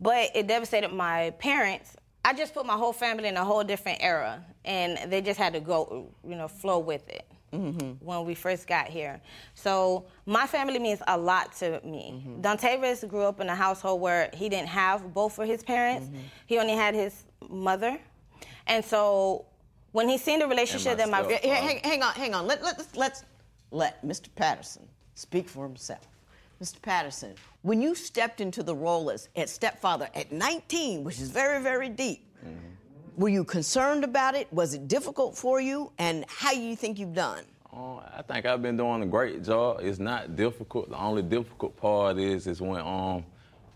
But 0.00 0.30
it 0.34 0.48
devastated 0.48 0.92
my 0.92 1.30
parents. 1.38 1.96
I 2.24 2.34
just 2.34 2.52
put 2.52 2.66
my 2.66 2.74
whole 2.74 2.92
family 2.92 3.28
in 3.28 3.36
a 3.36 3.44
whole 3.44 3.62
different 3.62 3.98
era, 4.00 4.44
and 4.64 5.10
they 5.10 5.20
just 5.20 5.38
had 5.38 5.52
to 5.52 5.60
go, 5.60 6.08
you 6.26 6.34
know, 6.34 6.48
flow 6.48 6.80
with 6.80 7.08
it 7.08 7.30
mm-hmm. 7.52 8.04
when 8.04 8.24
we 8.24 8.34
first 8.34 8.66
got 8.66 8.88
here. 8.88 9.20
So 9.54 10.06
my 10.26 10.46
family 10.46 10.78
means 10.78 11.00
a 11.06 11.16
lot 11.16 11.52
to 11.56 11.80
me. 11.84 12.14
Mm-hmm. 12.14 12.40
Dontavius 12.40 13.06
grew 13.08 13.22
up 13.22 13.40
in 13.40 13.48
a 13.48 13.54
household 13.54 14.00
where 14.00 14.30
he 14.34 14.48
didn't 14.48 14.68
have 14.68 15.12
both 15.14 15.38
of 15.38 15.46
his 15.46 15.62
parents. 15.62 16.08
Mm-hmm. 16.08 16.18
He 16.46 16.58
only 16.58 16.74
had 16.74 16.94
his 16.94 17.24
mother. 17.48 17.98
And 18.66 18.84
so 18.84 19.46
when 19.92 20.08
he 20.08 20.18
seen 20.18 20.40
the 20.40 20.46
relationship 20.46 20.98
that 20.98 21.08
my 21.08 21.22
hang, 21.42 21.80
hang, 21.82 22.02
on, 22.02 22.14
hang 22.14 22.34
on. 22.34 22.46
Let, 22.46 22.62
let, 22.62 22.78
let's, 22.78 22.96
let's 22.96 23.24
let 23.70 24.06
Mr. 24.06 24.28
Patterson 24.34 24.86
speak 25.14 25.48
for 25.48 25.66
himself. 25.66 26.06
Mr. 26.62 26.82
Patterson, 26.82 27.34
when 27.62 27.80
you 27.80 27.94
stepped 27.94 28.40
into 28.40 28.62
the 28.62 28.74
role 28.74 29.10
as, 29.10 29.28
as 29.36 29.50
stepfather 29.50 30.08
at 30.14 30.32
19, 30.32 31.04
which 31.04 31.20
is 31.20 31.30
very, 31.30 31.62
very 31.62 31.88
deep, 31.88 32.26
mm-hmm. 32.44 32.56
Were 33.18 33.28
you 33.28 33.42
concerned 33.42 34.04
about 34.04 34.36
it? 34.36 34.46
Was 34.52 34.74
it 34.74 34.86
difficult 34.86 35.36
for 35.36 35.60
you? 35.60 35.90
And 35.98 36.24
how 36.28 36.52
do 36.52 36.60
you 36.60 36.76
think 36.76 37.00
you've 37.00 37.14
done? 37.14 37.42
Uh, 37.72 37.96
I 37.96 38.22
think 38.22 38.46
I've 38.46 38.62
been 38.62 38.76
doing 38.76 39.02
a 39.02 39.06
great 39.06 39.42
job. 39.42 39.80
It's 39.82 39.98
not 39.98 40.36
difficult. 40.36 40.88
The 40.88 40.96
only 40.96 41.22
difficult 41.22 41.76
part 41.76 42.16
is 42.18 42.46
is 42.46 42.60
when 42.60 42.80
um 42.80 43.24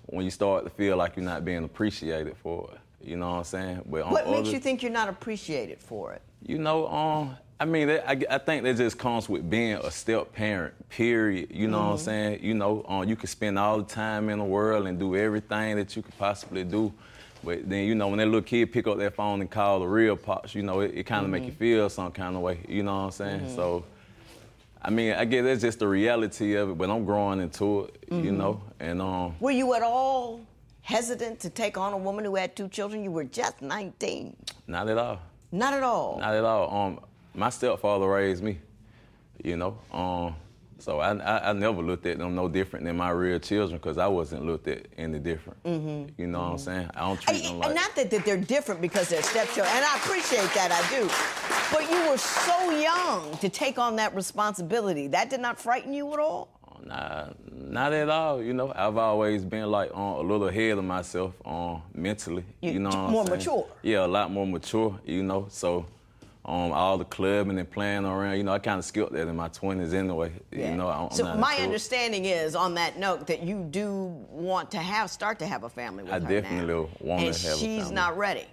when 0.06 0.24
you 0.24 0.30
start 0.30 0.62
to 0.62 0.70
feel 0.70 0.96
like 0.96 1.16
you're 1.16 1.24
not 1.24 1.44
being 1.44 1.64
appreciated 1.64 2.36
for 2.36 2.70
it. 2.72 2.78
You 3.04 3.16
know 3.16 3.30
what 3.30 3.38
I'm 3.38 3.44
saying? 3.44 3.82
But 3.86 4.08
what 4.08 4.30
makes 4.30 4.50
you 4.50 4.60
think 4.60 4.80
you're 4.80 4.92
not 4.92 5.08
appreciated 5.08 5.80
for 5.80 6.12
it? 6.12 6.22
You 6.46 6.58
know, 6.58 6.86
um, 6.86 7.36
I 7.58 7.64
mean, 7.64 7.90
I, 7.90 8.20
I, 8.30 8.38
think 8.38 8.62
that 8.62 8.76
just 8.76 8.96
comes 8.96 9.28
with 9.28 9.50
being 9.50 9.74
a 9.74 9.90
step 9.90 10.32
parent. 10.32 10.74
Period. 10.88 11.50
You 11.50 11.66
know 11.66 11.78
mm-hmm. 11.78 11.86
what 11.86 11.92
I'm 11.92 11.96
mm-hmm. 11.96 12.04
saying? 12.04 12.44
You 12.44 12.54
know, 12.54 12.84
um, 12.86 13.08
you 13.08 13.16
can 13.16 13.26
spend 13.26 13.58
all 13.58 13.78
the 13.78 13.92
time 13.92 14.28
in 14.28 14.38
the 14.38 14.44
world 14.44 14.86
and 14.86 15.00
do 15.00 15.16
everything 15.16 15.76
that 15.76 15.96
you 15.96 16.02
could 16.02 16.16
possibly 16.16 16.62
do, 16.62 16.92
but 17.44 17.68
then, 17.68 17.86
you 17.86 17.94
know, 17.94 18.08
when 18.08 18.18
that 18.18 18.26
little 18.26 18.42
kid 18.42 18.72
pick 18.72 18.86
up 18.86 18.98
that 18.98 19.14
phone 19.14 19.40
and 19.40 19.50
call 19.50 19.80
the 19.80 19.86
real 19.86 20.16
pops, 20.16 20.54
you 20.54 20.62
know, 20.62 20.80
it, 20.80 20.92
it 20.94 21.04
kind 21.04 21.24
of 21.24 21.30
mm-hmm. 21.30 21.32
make 21.32 21.44
you 21.44 21.52
feel 21.52 21.88
some 21.90 22.12
kind 22.12 22.36
of 22.36 22.42
way. 22.42 22.60
You 22.68 22.82
know 22.82 22.94
what 22.94 23.04
I'm 23.04 23.10
saying? 23.10 23.40
Mm-hmm. 23.40 23.56
So, 23.56 23.84
I 24.80 24.90
mean, 24.90 25.14
I 25.14 25.24
guess 25.24 25.44
that's 25.44 25.60
just 25.60 25.78
the 25.80 25.88
reality 25.88 26.54
of 26.54 26.70
it, 26.70 26.78
but 26.78 26.90
I'm 26.90 27.04
growing 27.04 27.40
into 27.40 27.84
it, 27.84 28.10
mm-hmm. 28.10 28.24
you 28.24 28.32
know. 28.32 28.62
And 28.78 29.02
um, 29.02 29.34
were 29.40 29.50
you 29.50 29.74
at 29.74 29.82
all 29.82 30.40
hesitant 30.82 31.40
to 31.40 31.50
take 31.50 31.76
on 31.76 31.92
a 31.92 31.98
woman 31.98 32.24
who 32.24 32.36
had 32.36 32.54
two 32.54 32.68
children? 32.68 33.02
You 33.02 33.10
were 33.10 33.24
just 33.24 33.60
19. 33.60 34.36
Not 34.66 34.88
at 34.88 34.98
all. 34.98 35.20
Not 35.50 35.74
at 35.74 35.82
all. 35.82 36.18
Not 36.18 36.34
at 36.34 36.44
all. 36.44 36.74
Um, 36.74 37.00
my 37.34 37.50
stepfather 37.50 38.08
raised 38.08 38.42
me, 38.42 38.58
you 39.42 39.56
know. 39.56 39.78
Um, 39.92 40.36
So 40.82 40.98
I, 40.98 41.16
I, 41.16 41.50
I 41.50 41.52
never 41.52 41.80
looked 41.80 42.06
at 42.06 42.18
them 42.18 42.34
no 42.34 42.48
different 42.48 42.84
than 42.84 42.96
my 42.96 43.10
real 43.10 43.38
children 43.38 43.78
because 43.78 43.98
I 43.98 44.08
wasn't 44.08 44.44
looked 44.44 44.66
at 44.66 44.86
any 44.98 45.20
different. 45.20 45.62
Mm-hmm. 45.62 46.20
You 46.20 46.26
know 46.26 46.40
what 46.40 46.46
I'm 46.46 46.58
saying? 46.58 46.90
I 46.96 47.00
don't 47.06 47.20
treat 47.20 47.44
I- 47.44 47.48
them 47.48 47.58
like. 47.58 47.66
And 47.66 47.74
not 47.76 47.94
that, 47.94 48.10
that 48.10 48.24
they're 48.24 48.36
different 48.36 48.80
because 48.80 49.08
they're 49.08 49.22
stepchildren, 49.22 49.72
and 49.76 49.84
I 49.84 49.96
appreciate 49.98 50.50
that, 50.54 50.72
I 50.72 50.82
do. 50.90 51.08
But 51.72 51.88
you 51.88 52.10
were 52.10 52.18
so 52.18 52.70
young 52.80 53.36
to 53.38 53.48
take 53.48 53.78
on 53.78 53.94
that 53.96 54.12
responsibility. 54.16 55.06
That 55.06 55.30
did 55.30 55.38
not 55.40 55.56
frighten 55.60 55.92
you 55.94 56.12
at 56.14 56.18
all? 56.18 56.48
Nah, 56.84 57.28
not 57.48 57.92
at 57.92 58.08
all. 58.08 58.42
You 58.42 58.52
know, 58.52 58.72
I've 58.74 58.96
always 58.96 59.44
been 59.44 59.70
like 59.70 59.92
on 59.94 60.18
a 60.18 60.28
little 60.28 60.48
ahead 60.48 60.78
of 60.78 60.84
myself 60.84 61.32
on 61.44 61.80
mentally. 61.94 62.44
You- 62.60 62.72
You, 62.72 62.78
know, 62.80 62.88
what 62.90 62.96
I'm 62.98 63.10
more 63.12 63.26
saying? 63.26 63.38
mature. 63.38 63.66
Yeah, 63.82 64.04
a 64.04 64.08
lot 64.08 64.32
more 64.32 64.48
mature. 64.48 64.98
You 65.06 65.22
know, 65.22 65.46
so 65.48 65.86
um, 66.44 66.72
all 66.72 66.98
the 66.98 67.04
clubbing 67.04 67.58
and 67.58 67.70
playing 67.70 68.04
around. 68.04 68.36
You 68.36 68.42
know, 68.42 68.52
I 68.52 68.58
kind 68.58 68.78
of 68.78 68.84
skipped 68.84 69.12
that 69.12 69.28
in 69.28 69.36
my 69.36 69.48
20s 69.48 69.92
anyway. 69.92 70.32
You 70.50 70.72
know, 70.72 70.88
I'm, 70.88 71.04
I'm 71.04 71.10
so 71.12 71.24
not 71.24 71.38
my 71.38 71.56
understanding 71.56 72.24
is, 72.24 72.56
on 72.56 72.74
that 72.74 72.98
note, 72.98 73.26
that 73.28 73.42
you 73.42 73.62
do 73.70 73.86
want 74.28 74.70
to 74.72 74.78
have 74.78 75.10
start 75.10 75.38
to 75.38 75.46
have 75.46 75.62
a 75.62 75.68
family 75.68 76.02
with 76.02 76.10
her. 76.12 76.16
I 76.16 76.20
her 76.20 76.40
definitely 76.40 76.74
now. 76.74 76.88
want 77.00 77.22
and 77.22 77.34
to 77.34 77.46
have 77.46 77.56
a 77.56 77.60
she's 77.60 77.90
not 77.90 78.16
ready. 78.18 78.46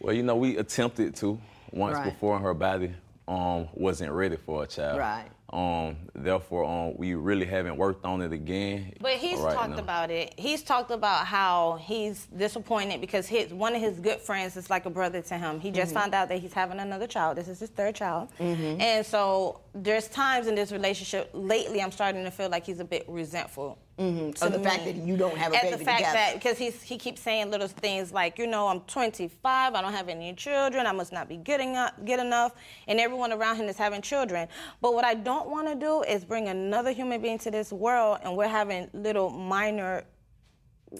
Well, 0.00 0.14
you 0.14 0.24
know, 0.24 0.34
we 0.34 0.56
attempted 0.56 1.14
to 1.16 1.40
once 1.70 1.96
Right. 1.96 2.12
before 2.12 2.40
her 2.40 2.54
body 2.54 2.92
um, 3.28 3.68
wasn't 3.74 4.10
ready 4.10 4.36
for 4.36 4.64
a 4.64 4.66
child. 4.66 4.98
Right. 4.98 5.26
Um, 5.52 5.96
therefore, 6.14 6.64
um, 6.64 6.96
we 6.96 7.14
really 7.14 7.44
haven't 7.44 7.76
worked 7.76 8.04
on 8.06 8.22
it 8.22 8.32
again. 8.32 8.94
But 9.00 9.12
he's 9.12 9.38
right 9.38 9.54
talked 9.54 9.70
now. 9.70 9.78
about 9.78 10.10
it. 10.10 10.34
He's 10.38 10.62
talked 10.62 10.90
about 10.90 11.26
how 11.26 11.78
he's 11.82 12.26
disappointed 12.26 13.00
because 13.02 13.26
his 13.26 13.52
one 13.52 13.74
of 13.74 13.80
his 13.82 14.00
good 14.00 14.20
friends 14.20 14.56
is 14.56 14.70
like 14.70 14.86
a 14.86 14.90
brother 14.90 15.20
to 15.20 15.38
him. 15.38 15.60
He 15.60 15.70
just 15.70 15.92
Mm-hmm. 15.92 16.00
found 16.00 16.14
out 16.14 16.28
that 16.30 16.38
he's 16.38 16.52
having 16.54 16.78
another 16.78 17.06
child. 17.06 17.36
This 17.36 17.48
is 17.48 17.60
his 17.60 17.68
third 17.70 17.94
child. 17.94 18.28
And 18.38 19.04
so 19.04 19.60
there's 19.74 20.08
times 20.08 20.46
in 20.46 20.54
this 20.54 20.72
relationship 20.72 21.30
lately 21.34 21.82
I'm 21.82 21.92
starting 21.92 22.24
to 22.24 22.30
feel 22.30 22.48
like 22.48 22.64
he's 22.64 22.80
a 22.80 22.84
bit 22.84 23.04
resentful. 23.08 23.78
So 23.98 24.48
the 24.48 24.58
fact 24.58 24.84
that 24.86 24.96
you 24.96 25.16
don't 25.16 25.36
have 25.36 25.52
a 25.52 25.56
At 25.56 25.62
baby 25.62 25.76
the 25.76 25.84
fact 25.84 25.98
together. 25.98 26.14
that 26.18 26.34
because 26.34 26.58
he's 26.58 26.82
he 26.82 26.98
keeps 26.98 27.20
saying 27.20 27.50
little 27.52 27.68
things 27.68 28.10
like, 28.10 28.36
you 28.36 28.48
know, 28.48 28.66
I'm 28.66 28.80
25, 28.80 29.74
I 29.74 29.80
don't 29.80 29.92
have 29.92 30.08
any 30.08 30.32
children, 30.34 30.86
I 30.86 30.92
must 30.92 31.12
not 31.12 31.28
be 31.28 31.36
getting 31.36 31.76
up, 31.76 32.04
get 32.04 32.18
enough, 32.18 32.52
and 32.88 32.98
everyone 32.98 33.32
around 33.32 33.56
him 33.56 33.66
is 33.66 33.76
having 33.76 34.02
children. 34.02 34.48
But 34.80 34.94
what 34.94 35.04
I 35.04 35.14
don't 35.14 35.41
want 35.48 35.68
to 35.68 35.74
do 35.74 36.02
is 36.02 36.24
bring 36.24 36.48
another 36.48 36.92
human 36.92 37.20
being 37.20 37.38
to 37.40 37.50
this 37.50 37.72
world, 37.72 38.18
and 38.22 38.36
we're 38.36 38.48
having 38.48 38.88
little 38.92 39.30
minor. 39.30 40.04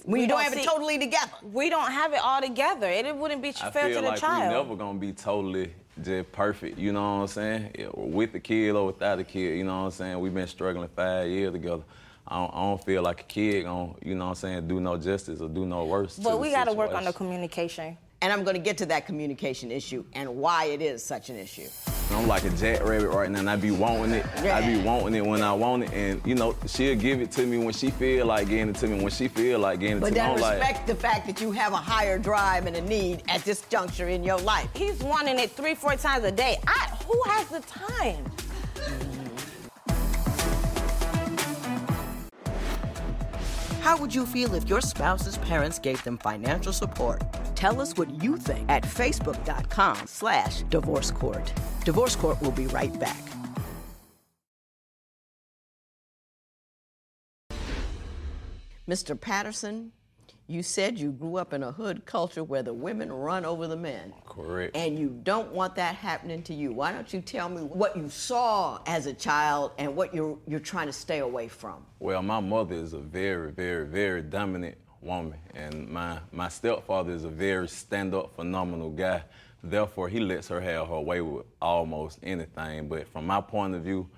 when 0.05 0.21
you 0.21 0.23
we 0.23 0.27
don't 0.27 0.37
don't 0.39 0.43
have 0.43 0.53
it 0.53 0.65
totally 0.65 0.97
together. 0.99 1.31
We 1.51 1.69
don't 1.69 1.91
have 1.91 2.13
it 2.13 2.19
all 2.23 2.41
together. 2.41 2.87
It, 2.87 3.05
it 3.05 3.15
wouldn't 3.15 3.41
be 3.41 3.49
I 3.61 3.71
fair 3.71 3.85
feel 3.87 3.95
to 3.95 4.01
the 4.01 4.07
like 4.09 4.19
child. 4.19 4.49
we 4.51 4.53
never 4.63 4.75
gonna 4.75 4.99
be 4.99 5.11
totally 5.13 5.73
just 6.01 6.31
perfect. 6.31 6.79
You 6.79 6.91
know 6.91 7.01
what 7.17 7.21
I'm 7.21 7.27
saying? 7.27 7.71
Yeah, 7.77 7.87
With 7.93 8.31
the 8.33 8.39
kid 8.39 8.71
or 8.71 8.87
without 8.87 9.17
the 9.17 9.23
kid. 9.23 9.57
You 9.57 9.63
know 9.63 9.79
what 9.79 9.85
I'm 9.85 9.91
saying? 9.91 10.19
We've 10.19 10.33
been 10.33 10.47
struggling 10.47 10.89
five 10.95 11.29
years 11.29 11.51
together. 11.51 11.83
I 12.27 12.37
don't, 12.37 12.53
I 12.53 12.61
don't 12.61 12.83
feel 12.83 13.03
like 13.03 13.21
a 13.21 13.25
kid 13.25 13.63
gonna, 13.65 13.93
you 14.01 14.15
know 14.15 14.25
what 14.25 14.29
I'm 14.29 14.35
saying, 14.35 14.67
do 14.67 14.79
no 14.79 14.97
justice 14.97 15.41
or 15.41 15.49
do 15.49 15.65
no 15.65 15.85
worse. 15.85 16.15
to 16.15 16.21
but 16.21 16.31
the 16.31 16.37
we 16.37 16.51
got 16.51 16.65
to 16.65 16.73
work 16.73 16.93
on 16.93 17.03
the 17.03 17.13
communication. 17.13 17.97
And 18.21 18.31
I'm 18.31 18.45
going 18.45 18.55
to 18.55 18.61
get 18.61 18.77
to 18.77 18.85
that 18.87 19.05
communication 19.05 19.69
issue 19.69 20.05
and 20.13 20.37
why 20.37 20.65
it 20.65 20.81
is 20.81 21.03
such 21.03 21.29
an 21.29 21.35
issue. 21.35 21.67
I'm 22.11 22.27
like 22.27 22.43
a 22.43 22.49
jackrabbit 22.51 23.09
right 23.09 23.29
now, 23.29 23.39
and 23.39 23.49
I 23.49 23.55
be 23.55 23.71
wanting 23.71 24.11
it. 24.15 24.25
I 24.37 24.61
be 24.65 24.81
wanting 24.81 25.15
it 25.15 25.25
when 25.25 25.41
I 25.41 25.53
want 25.53 25.83
it, 25.83 25.93
and 25.93 26.21
you 26.25 26.35
know 26.35 26.55
she'll 26.67 26.95
give 26.95 27.21
it 27.21 27.31
to 27.31 27.45
me 27.45 27.57
when 27.57 27.73
she 27.73 27.89
feel 27.91 28.25
like 28.25 28.49
getting 28.49 28.69
it 28.69 28.75
to 28.77 28.87
me. 28.87 29.01
When 29.01 29.11
she 29.11 29.27
feel 29.27 29.59
like 29.59 29.79
getting 29.79 29.97
it 29.97 30.01
But 30.01 30.07
to 30.07 30.13
me, 30.13 30.19
then 30.19 30.31
I'm 30.31 30.41
like, 30.41 30.59
respect 30.59 30.87
the 30.87 30.95
fact 30.95 31.27
that 31.27 31.41
you 31.41 31.51
have 31.51 31.73
a 31.73 31.77
higher 31.77 32.19
drive 32.19 32.65
and 32.67 32.75
a 32.75 32.81
need 32.81 33.23
at 33.29 33.43
this 33.43 33.61
juncture 33.69 34.09
in 34.09 34.23
your 34.23 34.39
life. 34.39 34.69
He's 34.75 34.99
wanting 34.99 35.39
it 35.39 35.51
three, 35.51 35.75
four 35.75 35.95
times 35.95 36.23
a 36.25 36.31
day. 36.31 36.57
I, 36.67 36.89
who 37.07 37.21
has 37.31 37.47
the 37.47 37.61
time? 37.61 38.25
How 43.81 43.97
would 43.97 44.15
you 44.15 44.25
feel 44.25 44.55
if 44.55 44.69
your 44.69 44.79
spouse's 44.79 45.37
parents 45.39 45.77
gave 45.77 46.01
them 46.03 46.17
financial 46.17 46.71
support? 46.71 47.21
Tell 47.63 47.79
us 47.79 47.95
what 47.95 48.21
you 48.21 48.35
think 48.35 48.69
at 48.69 48.83
facebook.com 48.83 50.05
slash 50.05 50.63
divorce 50.63 51.11
court. 51.11 51.53
Divorce 51.85 52.13
Court 52.13 52.41
will 52.41 52.51
be 52.51 52.67
right 52.67 52.91
back. 52.99 53.23
Mr. 58.85 59.17
Patterson, 59.17 59.93
you 60.47 60.61
said 60.61 60.99
you 60.99 61.13
grew 61.13 61.37
up 61.37 61.53
in 61.53 61.63
a 61.63 61.71
hood 61.71 62.05
culture 62.05 62.43
where 62.43 62.63
the 62.63 62.73
women 62.73 63.09
run 63.13 63.45
over 63.45 63.65
the 63.65 63.77
men. 63.77 64.13
Correct. 64.27 64.75
And 64.75 64.99
you 64.99 65.17
don't 65.23 65.53
want 65.53 65.75
that 65.75 65.95
happening 65.95 66.43
to 66.43 66.53
you. 66.53 66.73
Why 66.73 66.91
don't 66.91 67.13
you 67.13 67.21
tell 67.21 67.47
me 67.47 67.61
what 67.61 67.95
you 67.95 68.09
saw 68.09 68.81
as 68.85 69.05
a 69.05 69.13
child 69.13 69.71
and 69.77 69.95
what 69.95 70.13
you're, 70.13 70.37
you're 70.49 70.59
trying 70.59 70.87
to 70.87 70.93
stay 70.93 71.19
away 71.19 71.47
from? 71.47 71.85
Well, 71.99 72.23
my 72.23 72.41
mother 72.41 72.75
is 72.75 72.91
a 72.91 72.99
very, 72.99 73.53
very, 73.53 73.85
very 73.85 74.21
dominant 74.21 74.75
woman, 75.03 75.37
and 75.53 75.87
my 75.89 76.19
my 76.31 76.49
stepfather 76.49 77.11
is 77.11 77.23
a 77.23 77.29
very 77.29 77.67
stand-up, 77.67 78.35
phenomenal 78.35 78.89
guy. 78.89 79.23
Therefore, 79.63 80.09
he 80.09 80.19
lets 80.19 80.47
her 80.49 80.59
have 80.59 80.87
her 80.89 80.99
way 80.99 81.21
with 81.21 81.45
almost 81.61 82.19
anything. 82.23 82.89
But 82.89 83.07
from 83.07 83.25
my 83.25 83.39
point 83.41 83.75
of 83.75 83.81
view, 83.83 84.09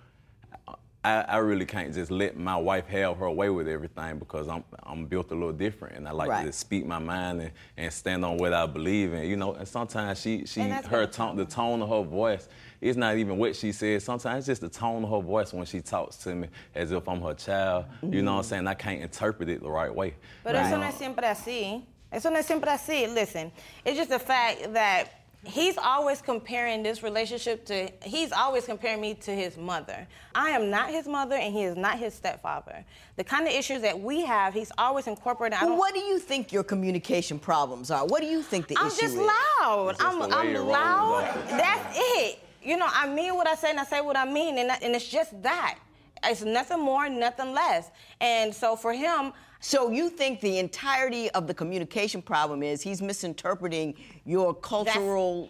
I, 1.03 1.21
I 1.21 1.37
really 1.37 1.67
can't 1.67 1.93
just 1.93 2.09
let 2.09 2.35
my 2.35 2.57
wife 2.57 2.87
have 2.87 3.17
her 3.17 3.29
way 3.29 3.49
with 3.51 3.67
everything 3.67 4.17
because 4.17 4.47
I'm 4.47 4.63
I'm 4.81 5.05
built 5.05 5.29
a 5.31 5.35
little 5.35 5.51
different, 5.53 5.97
and 5.97 6.07
I 6.07 6.11
like 6.11 6.29
Right. 6.29 6.45
to 6.47 6.51
speak 6.51 6.85
my 6.85 6.97
mind 6.97 7.41
and, 7.41 7.51
and 7.77 7.93
stand 7.93 8.25
on 8.25 8.37
what 8.37 8.53
I 8.53 8.65
believe 8.65 9.13
in. 9.13 9.29
You 9.29 9.35
know, 9.35 9.53
and 9.53 9.67
sometimes 9.67 10.19
she 10.19 10.45
she 10.47 10.61
her 10.61 11.05
tone 11.05 11.35
the 11.35 11.45
tone 11.45 11.81
of 11.83 11.89
her 11.89 12.01
voice. 12.03 12.47
It's 12.85 12.97
not 12.97 13.17
even 13.17 13.37
what 13.39 13.55
she 13.55 13.71
says. 13.71 14.03
Sometimes 14.03 14.47
it's 14.47 14.59
just 14.59 14.61
the 14.61 14.69
tone 14.79 15.03
of 15.03 15.09
her 15.09 15.19
voice 15.19 15.51
when 15.51 15.65
she 15.65 15.81
talks 15.81 16.17
to 16.17 16.35
me 16.35 16.49
as 16.75 16.91
if 16.91 17.07
I'm 17.09 17.19
her 17.21 17.33
child. 17.33 17.85
You 18.03 18.21
know 18.21 18.33
what 18.33 18.37
I'm 18.39 18.43
saying? 18.43 18.67
I 18.67 18.75
can't 18.75 19.01
interpret 19.01 19.49
it 19.49 19.63
the 19.63 19.69
right 19.71 19.93
way. 19.93 20.13
Pero 20.43 20.59
eso 20.59 20.69
You 20.69 20.75
no 20.75 20.81
know? 20.81 20.87
es 20.87 20.95
siempre 20.95 21.23
así. 21.27 21.81
Eso 22.11 22.29
no 22.29 22.37
es 22.37 22.45
siempre 22.45 22.69
así. 22.71 23.11
Listen, 23.11 23.51
it's 23.83 23.97
just 23.97 24.11
the 24.11 24.19
fact 24.19 24.71
that 24.73 25.09
he's 25.43 25.79
always 25.79 26.21
comparing 26.21 26.83
this 26.83 27.01
relationship 27.01 27.65
to, 27.65 27.89
he's 28.03 28.31
always 28.31 28.65
comparing 28.65 29.01
me 29.01 29.15
to 29.15 29.31
his 29.31 29.57
mother. 29.57 30.07
I 30.35 30.51
am 30.51 30.69
not 30.69 30.91
his 30.91 31.07
mother 31.07 31.35
and 31.35 31.51
he 31.51 31.63
is 31.63 31.75
not 31.75 31.97
his 31.97 32.13
stepfather. 32.13 32.85
The 33.15 33.23
kind 33.23 33.47
of 33.47 33.53
issues 33.53 33.81
that 33.81 33.99
we 33.99 34.21
have, 34.25 34.53
he's 34.53 34.71
always 34.77 35.07
incorporating. 35.07 35.57
Well, 35.59 35.75
what 35.77 35.95
do 35.95 36.01
you 36.01 36.19
think 36.19 36.53
your 36.53 36.63
communication 36.63 37.39
problems 37.39 37.89
are? 37.89 38.05
What 38.05 38.21
do 38.21 38.27
you 38.27 38.43
think 38.43 38.67
the 38.67 38.77
I'm 38.79 38.87
issue 38.87 39.01
just 39.01 39.15
is? 39.15 39.19
loud. 39.19 39.89
It's 39.89 39.99
just 39.99 40.15
I'm, 40.15 40.19
the 40.19 40.27
way 40.27 40.35
I'm 40.35 40.67
loud. 40.67 41.33
That's 41.49 41.97
it. 41.97 42.39
You 42.65 42.77
know, 42.77 42.87
I 42.89 43.07
mean 43.07 43.35
what 43.35 43.47
I 43.47 43.55
say 43.55 43.69
and 43.69 43.79
I 43.79 43.85
say 43.85 44.01
what 44.01 44.17
I 44.17 44.25
mean, 44.25 44.57
and, 44.57 44.69
that- 44.69 44.83
and 44.83 44.95
it's 44.95 45.07
just 45.07 45.41
that. 45.43 45.77
It's 46.23 46.41
nothing 46.43 46.79
more, 46.79 47.07
nothing 47.07 47.53
less. 47.53 47.91
And 48.19 48.53
so 48.53 48.75
for 48.75 48.93
him, 48.93 49.31
So 49.61 49.89
you 49.89 50.09
think 50.09 50.41
the 50.41 50.59
entirety 50.59 51.29
of 51.31 51.47
the 51.47 51.53
communication 51.53 52.21
problem 52.21 52.61
is 52.61 52.81
he's 52.83 53.01
misinterpreting 53.01 53.95
your 54.25 54.53
cultural 54.53 55.49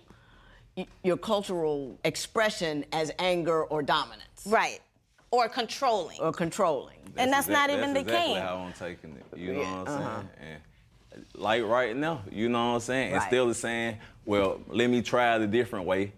y- 0.77 0.87
your 1.03 1.17
cultural 1.17 1.97
expression 2.05 2.85
as 2.93 3.11
anger 3.19 3.63
or 3.65 3.81
dominance 3.83 4.43
right, 4.45 4.79
or 5.31 5.49
controlling. 5.49 6.19
or 6.21 6.31
controlling. 6.31 6.97
and 7.17 7.31
that's 7.33 7.47
not 7.47 7.69
exact- 7.69 7.71
even 7.77 7.93
that's 7.93 8.05
the 8.07 8.13
exactly 8.13 8.33
case. 8.35 8.41
how 8.43 8.55
I'm 8.57 8.73
taking 8.73 9.11
it. 9.17 9.37
You 9.37 9.53
know 9.53 9.61
Yeah, 9.61 9.79
what 9.79 9.89
I'm 9.89 10.01
uh-huh. 10.01 10.21
saying? 10.39 10.61
And 11.15 11.25
like 11.35 11.63
right 11.63 11.95
now, 11.95 12.21
you 12.31 12.47
know 12.49 12.67
what 12.69 12.73
I'm 12.75 12.79
saying? 12.81 13.13
Right. 13.13 13.27
still 13.27 13.49
of 13.49 13.55
saying, 13.57 13.97
well, 14.25 14.59
let 14.69 14.89
me 14.89 15.01
try 15.01 15.35
it 15.35 15.41
a 15.41 15.47
different 15.47 15.85
way, 15.85 16.13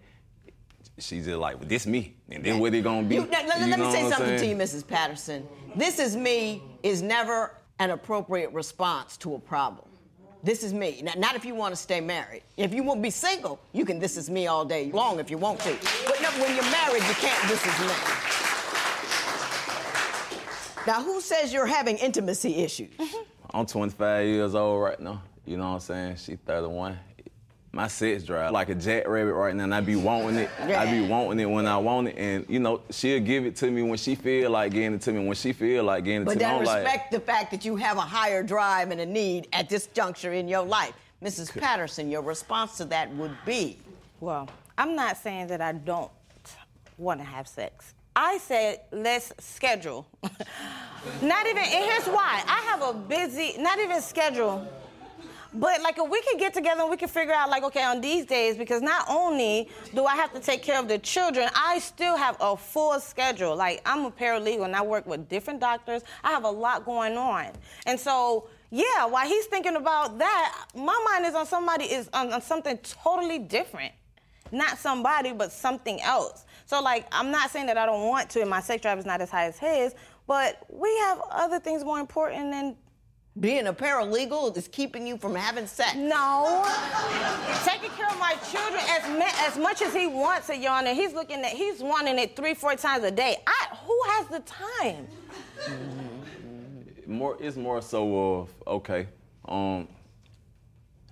she's 0.98 1.24
just 1.26 1.38
like, 1.38 1.58
well, 1.58 1.68
this 1.68 1.86
me. 1.86 2.14
And 2.30 2.44
then 2.44 2.58
what 2.58 2.74
it 2.74 2.82
gonna 2.82 3.06
be? 3.06 3.16
You- 3.16 3.22
let, 3.30 3.46
let- 3.48 3.68
let 3.68 3.78
me 3.78 3.90
say 3.90 4.08
something 4.08 4.38
to 4.38 4.46
you. 4.46 4.56
Mrs. 4.56 4.86
Patterson. 4.86 5.46
This 5.76 5.98
is 5.98 6.16
me 6.16 6.62
is 6.82 7.02
never 7.02 7.54
an 7.78 7.90
appropriate 7.90 8.52
response 8.52 9.16
to 9.18 9.34
a 9.34 9.38
problem. 9.38 9.84
This 10.42 10.62
is 10.62 10.72
me. 10.72 11.00
Now, 11.02 11.12
not 11.16 11.34
if 11.36 11.44
you 11.44 11.54
want 11.54 11.72
to 11.72 11.76
stay 11.80 12.00
married. 12.00 12.42
If 12.56 12.72
you 12.72 12.82
want 12.84 12.98
to 12.98 13.02
be 13.02 13.10
single, 13.10 13.58
you 13.72 13.84
can 13.84 13.98
this 13.98 14.16
is 14.16 14.30
me 14.30 14.46
all 14.46 14.64
day 14.64 14.90
long 14.92 15.18
if 15.20 15.30
you 15.30 15.38
want 15.38 15.58
to. 15.60 15.76
But 16.06 16.20
no, 16.22 16.28
when 16.42 16.54
you're 16.54 16.70
married, 16.70 17.02
you 17.08 17.14
can't 17.14 17.48
this 17.48 17.60
is 17.64 17.80
me. 17.80 17.94
Now, 20.86 21.02
who 21.02 21.20
says 21.20 21.52
you're 21.52 21.66
having 21.66 21.96
intimacy 21.98 22.56
issues? 22.56 22.90
I'm 23.52 23.66
25 23.66 24.26
years 24.26 24.54
old 24.54 24.80
right 24.82 24.98
now. 24.98 25.22
You 25.44 25.56
know 25.56 25.64
what 25.68 25.74
I'm 25.74 25.80
saying? 25.80 26.16
She 26.16 26.36
31. 26.36 26.98
My 27.70 27.86
sex 27.86 28.24
drive 28.24 28.50
like 28.52 28.70
a 28.70 28.74
jackrabbit 28.74 29.34
right 29.34 29.54
now, 29.54 29.64
and 29.64 29.74
I 29.74 29.80
be 29.80 29.96
wanting 30.10 30.36
it. 30.36 30.50
I 30.60 30.90
be 30.90 31.06
wanting 31.06 31.40
it 31.40 31.46
when 31.46 31.66
I 31.66 31.76
want 31.76 32.08
it, 32.08 32.16
and 32.16 32.46
you 32.48 32.60
know 32.60 32.80
she'll 32.90 33.20
give 33.20 33.44
it 33.44 33.56
to 33.56 33.70
me 33.70 33.82
when 33.82 33.98
she 33.98 34.14
feel 34.14 34.50
like 34.50 34.72
getting 34.72 34.94
it 34.94 35.02
to 35.02 35.12
me. 35.12 35.26
When 35.26 35.36
she 35.36 35.52
feel 35.52 35.84
like 35.84 36.04
getting 36.04 36.22
it 36.22 36.24
But 36.24 36.32
to 36.32 36.38
me, 36.38 36.44
But 36.44 36.48
then 36.48 36.60
I'm 36.60 36.64
like, 36.64 36.84
respect 36.84 37.12
the 37.12 37.20
fact 37.20 37.50
that 37.50 37.64
you 37.64 37.76
have 37.76 37.98
a 37.98 38.02
higher 38.02 38.42
drive 38.42 38.90
and 38.90 39.00
a 39.00 39.06
need 39.06 39.48
at 39.52 39.68
this 39.68 39.86
juncture 39.88 40.32
in 40.32 40.48
your 40.48 40.64
life. 40.64 40.94
Mrs. 41.22 41.58
Patterson, 41.58 42.10
your 42.10 42.22
response 42.22 42.76
to 42.76 42.84
that 42.86 43.10
would 43.16 43.36
be 43.44 43.76
Well, 44.20 44.48
I'm 44.78 44.94
not 44.94 45.16
saying 45.16 45.48
that 45.48 45.60
I 45.60 45.72
don't 45.72 46.10
want 46.96 47.20
to 47.20 47.26
have 47.26 47.48
sex. 47.48 47.94
I 48.14 48.38
said 48.38 48.80
let's 48.92 49.32
schedule. 49.38 50.06
not 51.22 51.46
even, 51.46 51.62
and 51.62 51.84
here's 51.84 52.06
why. 52.06 52.42
I 52.46 52.60
have 52.70 52.82
a 52.82 52.92
busy, 52.92 53.54
not 53.58 53.78
even 53.78 54.00
schedule. 54.00 54.66
But 55.54 55.80
like 55.82 55.96
if 55.98 56.08
we 56.08 56.20
could 56.22 56.38
get 56.38 56.52
together 56.52 56.82
and 56.82 56.90
we 56.90 56.96
can 56.96 57.08
figure 57.08 57.32
out 57.32 57.48
like 57.48 57.62
okay 57.64 57.82
on 57.82 58.00
these 58.00 58.26
days 58.26 58.56
because 58.56 58.82
not 58.82 59.06
only 59.08 59.68
do 59.94 60.04
I 60.04 60.14
have 60.14 60.32
to 60.34 60.40
take 60.40 60.62
care 60.62 60.78
of 60.78 60.88
the 60.88 60.98
children, 60.98 61.48
I 61.54 61.78
still 61.78 62.16
have 62.16 62.36
a 62.40 62.56
full 62.56 63.00
schedule. 63.00 63.56
Like 63.56 63.80
I'm 63.86 64.04
a 64.04 64.10
paralegal 64.10 64.64
and 64.64 64.76
I 64.76 64.82
work 64.82 65.06
with 65.06 65.28
different 65.28 65.60
doctors. 65.60 66.02
I 66.22 66.30
have 66.30 66.44
a 66.44 66.50
lot 66.50 66.84
going 66.84 67.16
on, 67.16 67.52
and 67.86 67.98
so 67.98 68.48
yeah, 68.70 69.06
while 69.06 69.26
he's 69.26 69.46
thinking 69.46 69.76
about 69.76 70.18
that, 70.18 70.66
my 70.74 71.02
mind 71.10 71.24
is 71.24 71.34
on 71.34 71.46
somebody 71.46 71.84
is 71.84 72.10
on, 72.12 72.32
on 72.32 72.42
something 72.42 72.78
totally 72.78 73.38
different. 73.38 73.92
Not 74.52 74.78
somebody, 74.78 75.32
but 75.32 75.52
something 75.52 76.00
else. 76.02 76.44
So 76.66 76.82
like 76.82 77.06
I'm 77.10 77.30
not 77.30 77.50
saying 77.50 77.66
that 77.66 77.78
I 77.78 77.86
don't 77.86 78.06
want 78.06 78.28
to, 78.30 78.42
and 78.42 78.50
my 78.50 78.60
sex 78.60 78.82
drive 78.82 78.98
is 78.98 79.06
not 79.06 79.22
as 79.22 79.30
high 79.30 79.46
as 79.46 79.58
his, 79.58 79.94
but 80.26 80.66
we 80.68 80.94
have 80.98 81.22
other 81.30 81.58
things 81.58 81.84
more 81.84 82.00
important 82.00 82.50
than 82.50 82.76
Being 83.40 83.66
a 83.66 83.72
paralegal 83.72 84.56
is 84.56 84.66
keeping 84.68 85.06
you 85.06 85.16
from 85.18 85.34
having 85.34 85.66
sex. 85.66 85.94
No. 85.94 86.64
Taking 87.64 87.90
care 87.90 88.08
of 88.08 88.18
my 88.18 88.34
children 88.50 88.80
as 88.88 89.08
ma- 89.18 89.46
as 89.46 89.56
much 89.58 89.82
as 89.82 89.94
he 89.94 90.06
wants 90.06 90.48
it, 90.50 90.60
Your 90.60 90.72
Honor. 90.72 90.92
He's 90.94 91.12
looking 91.12 91.40
at 91.44 91.52
he's 91.52 91.80
wanting 91.80 92.18
it 92.18 92.34
three, 92.34 92.54
four 92.54 92.74
times 92.74 93.04
a 93.04 93.10
day. 93.10 93.36
I 93.46 93.76
who 93.84 94.00
has 94.06 94.26
the 94.28 94.40
time? 94.40 95.06
more 97.06 97.36
it's 97.40 97.56
more 97.56 97.80
so 97.80 98.40
of 98.42 98.50
okay 98.66 99.06
um 99.46 99.88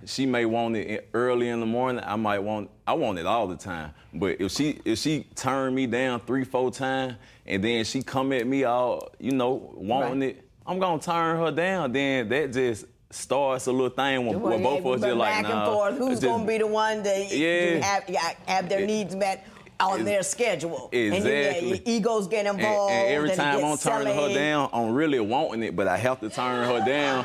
she 0.04 0.26
may 0.26 0.44
want 0.44 0.76
it 0.76 1.08
early 1.14 1.48
in 1.48 1.58
the 1.58 1.64
morning 1.64 2.04
i 2.06 2.14
might 2.14 2.38
want 2.38 2.68
i 2.86 2.92
want 2.92 3.18
it 3.18 3.24
all 3.24 3.46
the 3.46 3.56
time 3.56 3.90
but 4.12 4.38
if 4.38 4.52
she 4.52 4.78
if 4.84 4.98
she 4.98 5.26
turn 5.34 5.74
me 5.74 5.86
down 5.86 6.20
three 6.20 6.44
four 6.44 6.70
times 6.70 7.14
and 7.46 7.64
then 7.64 7.82
she 7.82 8.02
come 8.02 8.30
at 8.34 8.46
me 8.46 8.64
all 8.64 9.08
you 9.18 9.32
know 9.32 9.72
wanting 9.74 10.20
Right. 10.20 10.36
it 10.36 10.45
i'm 10.66 10.78
gonna 10.78 11.00
turn 11.00 11.38
her 11.38 11.50
down 11.50 11.92
then 11.92 12.28
that 12.28 12.52
just 12.52 12.84
starts 13.10 13.66
a 13.66 13.72
little 13.72 13.88
thing 13.88 14.26
where, 14.26 14.38
where 14.38 14.58
both 14.58 14.80
of 14.80 14.86
us 14.86 15.00
just 15.00 15.16
like 15.16 15.32
back 15.32 15.42
nah, 15.44 15.62
and 15.64 15.72
forth. 15.72 15.98
Who's 15.98 16.08
just- 16.20 16.22
going 16.22 16.40
to 16.42 16.46
be 16.46 16.58
the 16.58 16.66
one 16.66 17.04
to 17.04 17.26
Yeah. 17.30 17.78
have, 17.84 18.04
have 18.46 18.68
their 18.68 18.84
needs 18.84 19.14
met 19.14 19.46
on 19.78 20.04
their 20.04 20.24
schedule? 20.24 20.90
And 20.92 21.14
you, 21.14 21.22
yeah, 21.22 21.50
Exactly. 21.50 21.68
your 21.68 21.78
egos 21.84 22.26
get 22.26 22.46
involved. 22.46 22.92
and 22.92 23.14
every 23.14 23.30
it 23.30 23.36
time 23.36 23.64
I'm 23.64 23.78
turning 23.78 24.14
her 24.14 24.34
down, 24.34 24.68
I'm 24.72 24.92
really 24.92 25.20
wanting 25.20 25.62
it, 25.62 25.76
but 25.76 25.86
I 25.86 25.96
have 25.96 26.18
to 26.20 26.28
turn 26.28 26.66
her 26.68 26.84
down 26.84 27.24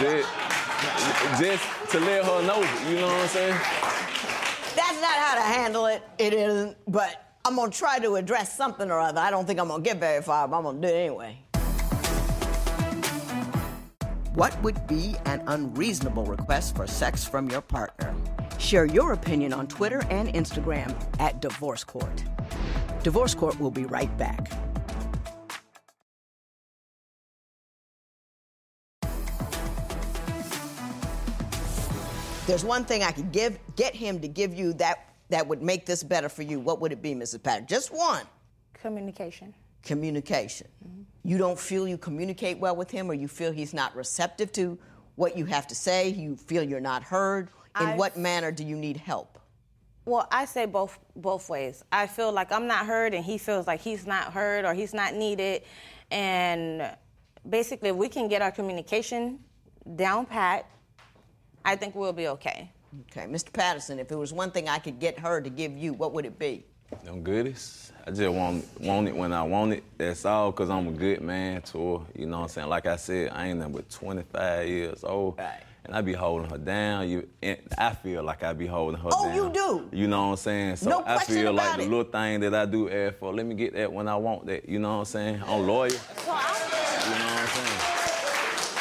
just, 0.00 0.28
just 1.40 1.90
to 1.90 2.00
let 2.00 2.24
her 2.24 2.42
know. 2.46 2.60
You 2.88 2.96
know 3.00 3.08
what 3.08 3.22
I'm 3.22 3.28
saying? 3.28 3.56
That's 4.76 5.00
not 5.00 5.16
how 5.16 5.34
to 5.34 5.42
handle 5.42 5.86
it. 5.86 6.02
It 6.18 6.32
isn't. 6.34 6.76
But 6.86 7.20
I'm 7.44 7.56
going 7.56 7.70
to 7.70 7.76
try 7.78 7.98
to 7.98 8.14
address 8.14 8.56
something 8.56 8.90
or 8.90 9.00
other. 9.00 9.20
I 9.20 9.30
don't 9.30 9.46
think 9.46 9.58
I'm 9.58 9.68
going 9.68 9.82
to 9.82 9.88
get 9.88 9.98
very 9.98 10.22
far, 10.22 10.46
but 10.48 10.56
I'm 10.56 10.62
going 10.62 10.80
to 10.80 10.88
do 10.88 10.94
it 10.94 10.98
anyway. 10.98 11.38
What 14.36 14.62
would 14.62 14.86
be 14.86 15.16
an 15.24 15.42
unreasonable 15.46 16.26
request 16.26 16.76
for 16.76 16.86
sex 16.86 17.24
from 17.24 17.48
your 17.48 17.62
partner? 17.62 18.14
Share 18.58 18.84
your 18.84 19.14
opinion 19.14 19.54
on 19.54 19.66
Twitter 19.66 20.02
and 20.10 20.28
Instagram 20.28 20.94
at 21.18 21.40
Divorce 21.40 21.82
Court. 21.84 22.22
Divorce 23.02 23.34
Court 23.34 23.58
will 23.58 23.70
be 23.70 23.86
right 23.86 24.14
back. 24.18 24.52
There's 32.46 32.62
one 32.62 32.84
thing 32.84 33.02
I 33.02 33.12
could 33.12 33.32
give, 33.32 33.58
get 33.74 33.94
him 33.94 34.20
to 34.20 34.28
give 34.28 34.52
you 34.52 34.74
that 34.74 35.14
that 35.30 35.48
would 35.48 35.62
make 35.62 35.86
this 35.86 36.02
better 36.02 36.28
for 36.28 36.42
you. 36.42 36.60
What 36.60 36.82
would 36.82 36.92
it 36.92 37.00
be, 37.00 37.14
Mrs. 37.14 37.42
Patton? 37.42 37.66
Just 37.66 37.90
one. 37.90 38.26
Communication. 38.74 39.54
Communication. 39.86 40.66
You 41.22 41.38
don't 41.38 41.58
feel 41.58 41.88
you 41.88 41.96
communicate 41.96 42.58
well 42.58 42.76
with 42.76 42.90
him, 42.90 43.10
or 43.10 43.14
you 43.14 43.28
feel 43.28 43.52
he's 43.52 43.72
not 43.72 43.94
receptive 43.96 44.52
to 44.52 44.78
what 45.14 45.38
you 45.38 45.44
have 45.46 45.66
to 45.68 45.74
say. 45.74 46.08
You 46.08 46.36
feel 46.36 46.62
you're 46.62 46.80
not 46.80 47.02
heard. 47.02 47.48
In 47.80 47.86
I've- 47.86 47.98
what 47.98 48.16
manner 48.16 48.50
do 48.52 48.64
you 48.64 48.76
need 48.76 48.96
help? 48.96 49.38
Well, 50.04 50.28
I 50.30 50.44
say 50.44 50.66
both 50.66 50.98
both 51.16 51.48
ways. 51.48 51.82
I 51.90 52.06
feel 52.06 52.30
like 52.32 52.52
I'm 52.52 52.66
not 52.66 52.86
heard, 52.86 53.14
and 53.14 53.24
he 53.24 53.38
feels 53.38 53.66
like 53.66 53.80
he's 53.80 54.06
not 54.06 54.32
heard 54.32 54.64
or 54.64 54.74
he's 54.74 54.94
not 54.94 55.14
needed. 55.14 55.62
And 56.10 56.90
basically, 57.48 57.88
if 57.90 57.96
we 57.96 58.08
can 58.08 58.28
get 58.28 58.42
our 58.42 58.52
communication 58.52 59.40
down 59.96 60.26
pat, 60.26 60.68
I 61.64 61.74
think 61.76 61.94
we'll 61.96 62.12
be 62.12 62.28
okay. 62.28 62.70
Okay, 63.10 63.26
Mr. 63.26 63.52
Patterson, 63.52 63.98
if 63.98 64.10
it 64.12 64.16
was 64.16 64.32
one 64.32 64.50
thing 64.50 64.68
I 64.68 64.78
could 64.78 64.98
get 65.00 65.18
her 65.18 65.40
to 65.40 65.50
give 65.50 65.76
you, 65.76 65.92
what 65.92 66.12
would 66.12 66.24
it 66.24 66.38
be? 66.38 66.64
Them 67.04 67.22
goodies. 67.22 67.92
I 68.06 68.12
just 68.12 68.32
want 68.32 68.64
want 68.80 69.08
it 69.08 69.16
when 69.16 69.32
I 69.32 69.42
want 69.42 69.72
it. 69.72 69.82
That's 69.98 70.24
all, 70.24 70.52
cause 70.52 70.70
I'm 70.70 70.86
a 70.86 70.92
good 70.92 71.22
man 71.22 71.60
to 71.62 71.98
her. 71.98 72.04
You 72.14 72.26
know 72.26 72.36
what 72.38 72.42
I'm 72.44 72.48
saying? 72.50 72.68
Like 72.68 72.86
I 72.86 72.94
said, 72.94 73.30
I 73.34 73.48
ain't 73.48 73.58
nothing 73.58 73.74
but 73.74 73.90
25 73.90 74.68
years 74.68 75.02
old. 75.02 75.38
Right. 75.38 75.60
And 75.84 75.94
I 75.94 76.02
be 76.02 76.12
holding 76.12 76.48
her 76.50 76.58
down. 76.58 77.08
You, 77.08 77.28
I 77.76 77.94
feel 77.94 78.22
like 78.22 78.44
I 78.44 78.52
be 78.52 78.66
holding 78.66 79.00
her 79.00 79.08
Oh, 79.12 79.24
down. 79.24 79.38
Oh, 79.38 79.44
you 79.46 79.52
do? 79.52 79.88
You 79.96 80.06
know 80.06 80.26
what 80.26 80.30
I'm 80.30 80.36
saying? 80.36 80.76
So 80.76 80.90
No 80.90 81.04
I 81.04 81.18
feel 81.18 81.52
like 81.52 81.66
about 81.66 81.78
the 81.78 81.84
little 81.84 82.04
thing 82.04 82.40
that 82.40 82.54
I 82.54 82.64
do 82.66 82.88
ask 82.90 83.16
for, 83.18 83.32
let 83.34 83.44
me 83.44 83.54
get 83.56 83.72
that 83.74 83.92
when 83.92 84.06
I 84.06 84.14
want 84.16 84.46
that. 84.46 84.68
You 84.68 84.78
know 84.78 84.90
what 84.90 84.98
I'm 84.98 85.04
saying? 85.04 85.42
I'm 85.44 85.66
loyal. 85.66 85.90
You 85.90 85.96
know 85.96 85.98
what 85.98 87.40
I'm 87.40 87.48
saying? 87.48 87.78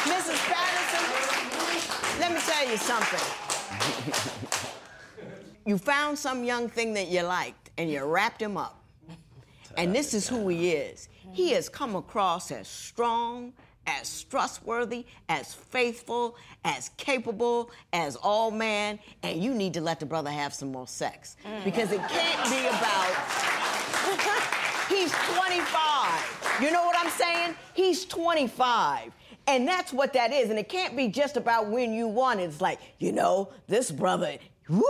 Mrs. 0.06 0.40
Patterson, 0.54 2.20
let 2.20 2.32
me 2.32 2.40
tell 2.42 2.70
you 2.70 2.78
something. 2.78 3.26
you 5.66 5.78
found 5.80 6.18
some 6.20 6.44
young 6.44 6.70
thing 6.70 6.94
that 6.94 7.08
you 7.08 7.22
liked 7.24 7.72
and 7.80 7.90
you 7.90 8.04
wrapped 8.04 8.42
him 8.42 8.58
up. 8.58 8.85
And 9.78 9.96
this 9.96 10.14
is 10.14 10.28
who 10.28 10.48
he 10.48 10.72
is. 10.72 11.10
He 11.32 11.52
has 11.52 11.70
come 11.70 11.96
across 11.96 12.52
as 12.52 12.68
strong, 12.68 13.54
as 13.88 14.24
trustworthy, 14.24 15.06
as 15.30 15.54
faithful, 15.54 16.38
as 16.64 16.90
capable, 16.98 17.72
as 17.94 18.16
all 18.16 18.52
man, 18.52 19.00
and 19.24 19.44
you 19.44 19.54
need 19.54 19.74
to 19.74 19.82
let 19.82 20.00
the 20.00 20.06
brother 20.06 20.32
have 20.32 20.54
some 20.54 20.72
more 20.72 20.88
sex. 20.88 21.36
Mm. 21.46 21.64
Because 21.64 21.92
it 21.92 22.02
can't 22.08 22.50
be 22.50 22.68
about 22.68 23.16
He's 24.90 25.12
25. 25.12 26.60
You 26.62 26.72
know 26.72 26.86
what 26.86 26.96
I'm 26.98 27.10
saying? 27.10 27.56
He's 27.74 28.06
25. 28.06 29.12
And 29.48 29.68
that's 29.68 29.92
what 29.92 30.14
that 30.14 30.32
is. 30.32 30.50
And 30.50 30.60
it 30.60 30.70
can't 30.70 30.96
be 30.96 31.08
just 31.08 31.38
about 31.38 31.68
when 31.68 31.94
you 31.94 32.08
want 32.08 32.40
it. 32.40 32.44
It's 32.44 32.62
like, 32.62 32.80
you 33.00 33.12
know, 33.12 33.52
this 33.68 33.92
brother, 33.92 34.38
woo! 34.70 34.84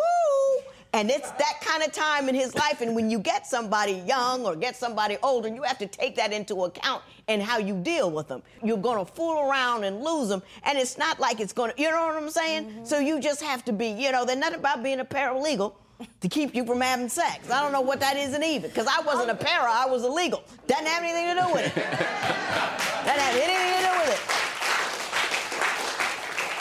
And 0.96 1.12
it's 1.12 1.30
that 1.32 1.60
kind 1.60 1.84
of 1.84 1.92
time 1.92 2.30
in 2.30 2.36
his 2.36 2.56
life. 2.56 2.80
And 2.80 2.96
when 2.96 3.10
you 3.10 3.20
get 3.20 3.46
somebody 3.46 4.02
young 4.08 4.46
or 4.46 4.56
get 4.56 4.78
somebody 4.78 5.18
older, 5.22 5.50
you 5.50 5.62
have 5.64 5.78
to 5.80 5.88
take 5.88 6.16
that 6.16 6.32
into 6.32 6.64
account 6.64 7.04
in 7.28 7.42
how 7.42 7.58
you 7.58 7.76
deal 7.76 8.10
with 8.10 8.30
them. 8.30 8.42
You're 8.64 8.78
going 8.78 9.06
to 9.06 9.12
fool 9.12 9.50
around 9.50 9.84
and 9.84 10.02
lose 10.02 10.30
them. 10.30 10.42
And 10.64 10.78
it's 10.78 10.98
not 10.98 11.20
like 11.20 11.42
it's 11.42 11.52
going 11.52 11.74
to, 11.74 11.82
you 11.82 11.92
know 11.92 12.08
what 12.08 12.16
I'm 12.16 12.30
saying? 12.30 12.66
Mm-hmm. 12.68 12.86
So 12.86 13.00
you 13.00 13.20
just 13.20 13.42
have 13.42 13.66
to 13.66 13.74
be, 13.74 13.88
you 13.88 14.14
know, 14.14 14.24
they're 14.24 14.38
not 14.38 14.56
about 14.56 14.84
being 14.84 15.02
a 15.02 15.06
paralegal 15.06 15.74
to 16.22 16.30
keep 16.30 16.56
you 16.56 16.66
from 16.66 16.80
having 16.80 17.10
sex. 17.10 17.52
I 17.52 17.62
don't 17.62 17.74
know 17.74 17.82
what 17.82 18.00
that 18.00 18.16
isn't 18.16 18.44
even, 18.44 18.70
because 18.70 18.88
I 18.88 19.02
wasn't 19.02 19.32
a 19.32 19.36
para, 19.36 19.70
I 19.70 19.88
was 19.88 20.06
illegal. 20.06 20.46
Doesn't 20.66 20.86
have 20.86 21.04
anything 21.04 21.36
to 21.36 21.42
do 21.42 21.54
with 21.54 21.66
it. 21.66 21.76
Doesn't 21.76 23.20
have 23.20 23.36
anything 23.36 23.82
to 23.82 23.88
do 23.88 24.00
with 24.00 24.32
it. 24.32 24.55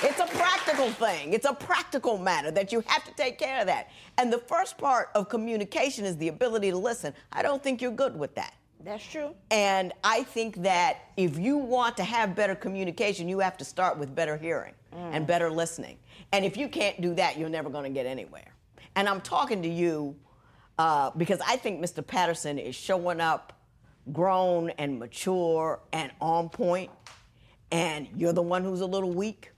It's 0.05 0.21
a 0.21 0.27
practical 0.37 0.91
thing. 0.91 1.33
It's 1.33 1.47
a 1.47 1.55
practical 1.55 2.19
matter 2.19 2.51
that 2.51 2.73
you 2.73 2.83
have 2.87 3.05
to 3.05 3.13
take 3.13 3.39
care 3.39 3.61
of 3.61 3.67
that. 3.69 3.89
And 4.19 4.31
the 4.31 4.39
first 4.39 4.77
part 4.77 5.09
of 5.15 5.31
communication 5.31 6.05
is 6.05 6.19
the 6.19 6.29
ability 6.29 6.71
to 6.71 6.77
listen. 6.77 7.15
I 7.33 7.41
don't 7.41 7.63
think 7.63 7.81
you're 7.81 7.91
good 7.91 8.15
with 8.15 8.35
that. 8.35 8.53
That's 8.85 9.03
true. 9.03 9.35
And 9.51 9.95
I 10.05 10.25
think 10.25 10.63
that 10.63 10.99
if 11.17 11.39
you 11.39 11.57
want 11.57 11.97
to 11.97 12.05
have 12.05 12.37
better 12.37 12.55
communication, 12.55 13.31
you 13.31 13.39
have 13.39 13.57
to 13.57 13.65
start 13.65 13.97
with 13.97 14.15
better 14.15 14.37
hearing 14.37 14.75
and 14.93 15.27
better 15.27 15.51
listening. 15.51 15.97
And 16.33 16.45
if 16.45 16.59
you 16.59 16.69
can't 16.69 17.01
do 17.01 17.15
that, 17.15 17.39
you're 17.39 17.49
never 17.49 17.71
going 17.71 17.85
to 17.85 17.91
get 17.91 18.05
anywhere. 18.05 18.53
And 18.97 19.09
I'm 19.09 19.23
talking 19.23 19.63
to 19.63 19.69
you 19.69 20.15
uh, 20.79 21.13
because 21.17 21.41
I 21.47 21.57
think 21.57 21.83
Mr. 21.83 22.07
Patterson 22.07 22.59
is 22.59 22.75
showing 22.75 23.23
up 23.23 23.55
grown 24.13 24.69
and 24.71 24.99
mature 24.99 25.81
and 25.95 26.13
on 26.21 26.51
point, 26.51 26.91
and 27.73 28.07
you're 28.15 28.35
the 28.35 28.43
one 28.43 28.63
who's 28.63 28.83
a 28.83 28.87
little 28.87 29.11
weak. 29.11 29.51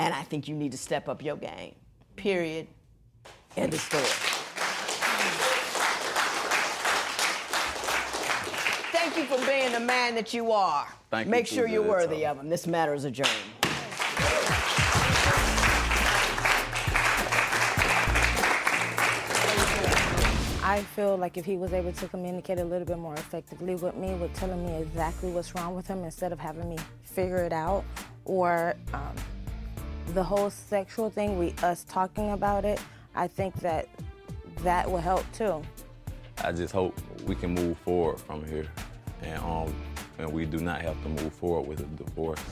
And 0.00 0.14
I 0.14 0.22
think 0.22 0.48
you 0.48 0.54
need 0.54 0.72
to 0.72 0.78
step 0.78 1.10
up 1.10 1.22
your 1.22 1.36
game. 1.36 1.74
Period. 2.16 2.66
End 3.54 3.74
of 3.74 3.80
story. 3.80 4.02
Thank 8.92 9.18
you 9.18 9.24
for 9.24 9.46
being 9.46 9.72
the 9.72 9.80
man 9.80 10.14
that 10.14 10.32
you 10.32 10.52
are. 10.52 10.88
Thank 11.10 11.26
you 11.26 11.30
Make 11.30 11.48
for 11.48 11.54
sure 11.54 11.68
you're 11.68 11.82
that, 11.82 11.90
worthy 11.90 12.22
Tom. 12.22 12.38
of 12.38 12.44
him. 12.44 12.48
This 12.48 12.66
matter 12.66 12.94
is 12.94 13.04
adjourned. 13.04 13.28
I 20.62 20.82
feel 20.96 21.18
like 21.18 21.36
if 21.36 21.44
he 21.44 21.58
was 21.58 21.74
able 21.74 21.92
to 21.92 22.08
communicate 22.08 22.58
a 22.58 22.64
little 22.64 22.86
bit 22.86 22.98
more 22.98 23.14
effectively 23.14 23.74
with 23.74 23.96
me, 23.96 24.14
with 24.14 24.32
telling 24.32 24.64
me 24.64 24.80
exactly 24.80 25.30
what's 25.30 25.54
wrong 25.54 25.74
with 25.74 25.86
him 25.86 26.04
instead 26.04 26.32
of 26.32 26.38
having 26.38 26.70
me 26.70 26.78
figure 27.02 27.44
it 27.44 27.52
out, 27.52 27.84
or 28.24 28.76
um, 28.94 29.14
the 30.08 30.22
whole 30.22 30.50
sexual 30.50 31.10
thing, 31.10 31.38
we 31.38 31.54
us 31.62 31.84
talking 31.84 32.32
about 32.32 32.64
it, 32.64 32.80
I 33.14 33.26
think 33.26 33.54
that 33.60 33.88
that 34.62 34.90
will 34.90 34.98
help 34.98 35.24
too. 35.32 35.62
I 36.42 36.52
just 36.52 36.72
hope 36.72 36.98
we 37.26 37.34
can 37.34 37.54
move 37.54 37.78
forward 37.78 38.20
from 38.20 38.44
here, 38.46 38.66
and 39.22 39.42
um, 39.42 39.74
and 40.18 40.32
we 40.32 40.44
do 40.44 40.58
not 40.58 40.82
have 40.82 41.00
to 41.02 41.08
move 41.08 41.32
forward 41.32 41.68
with 41.68 41.80
a 41.80 41.84
divorce. 42.02 42.42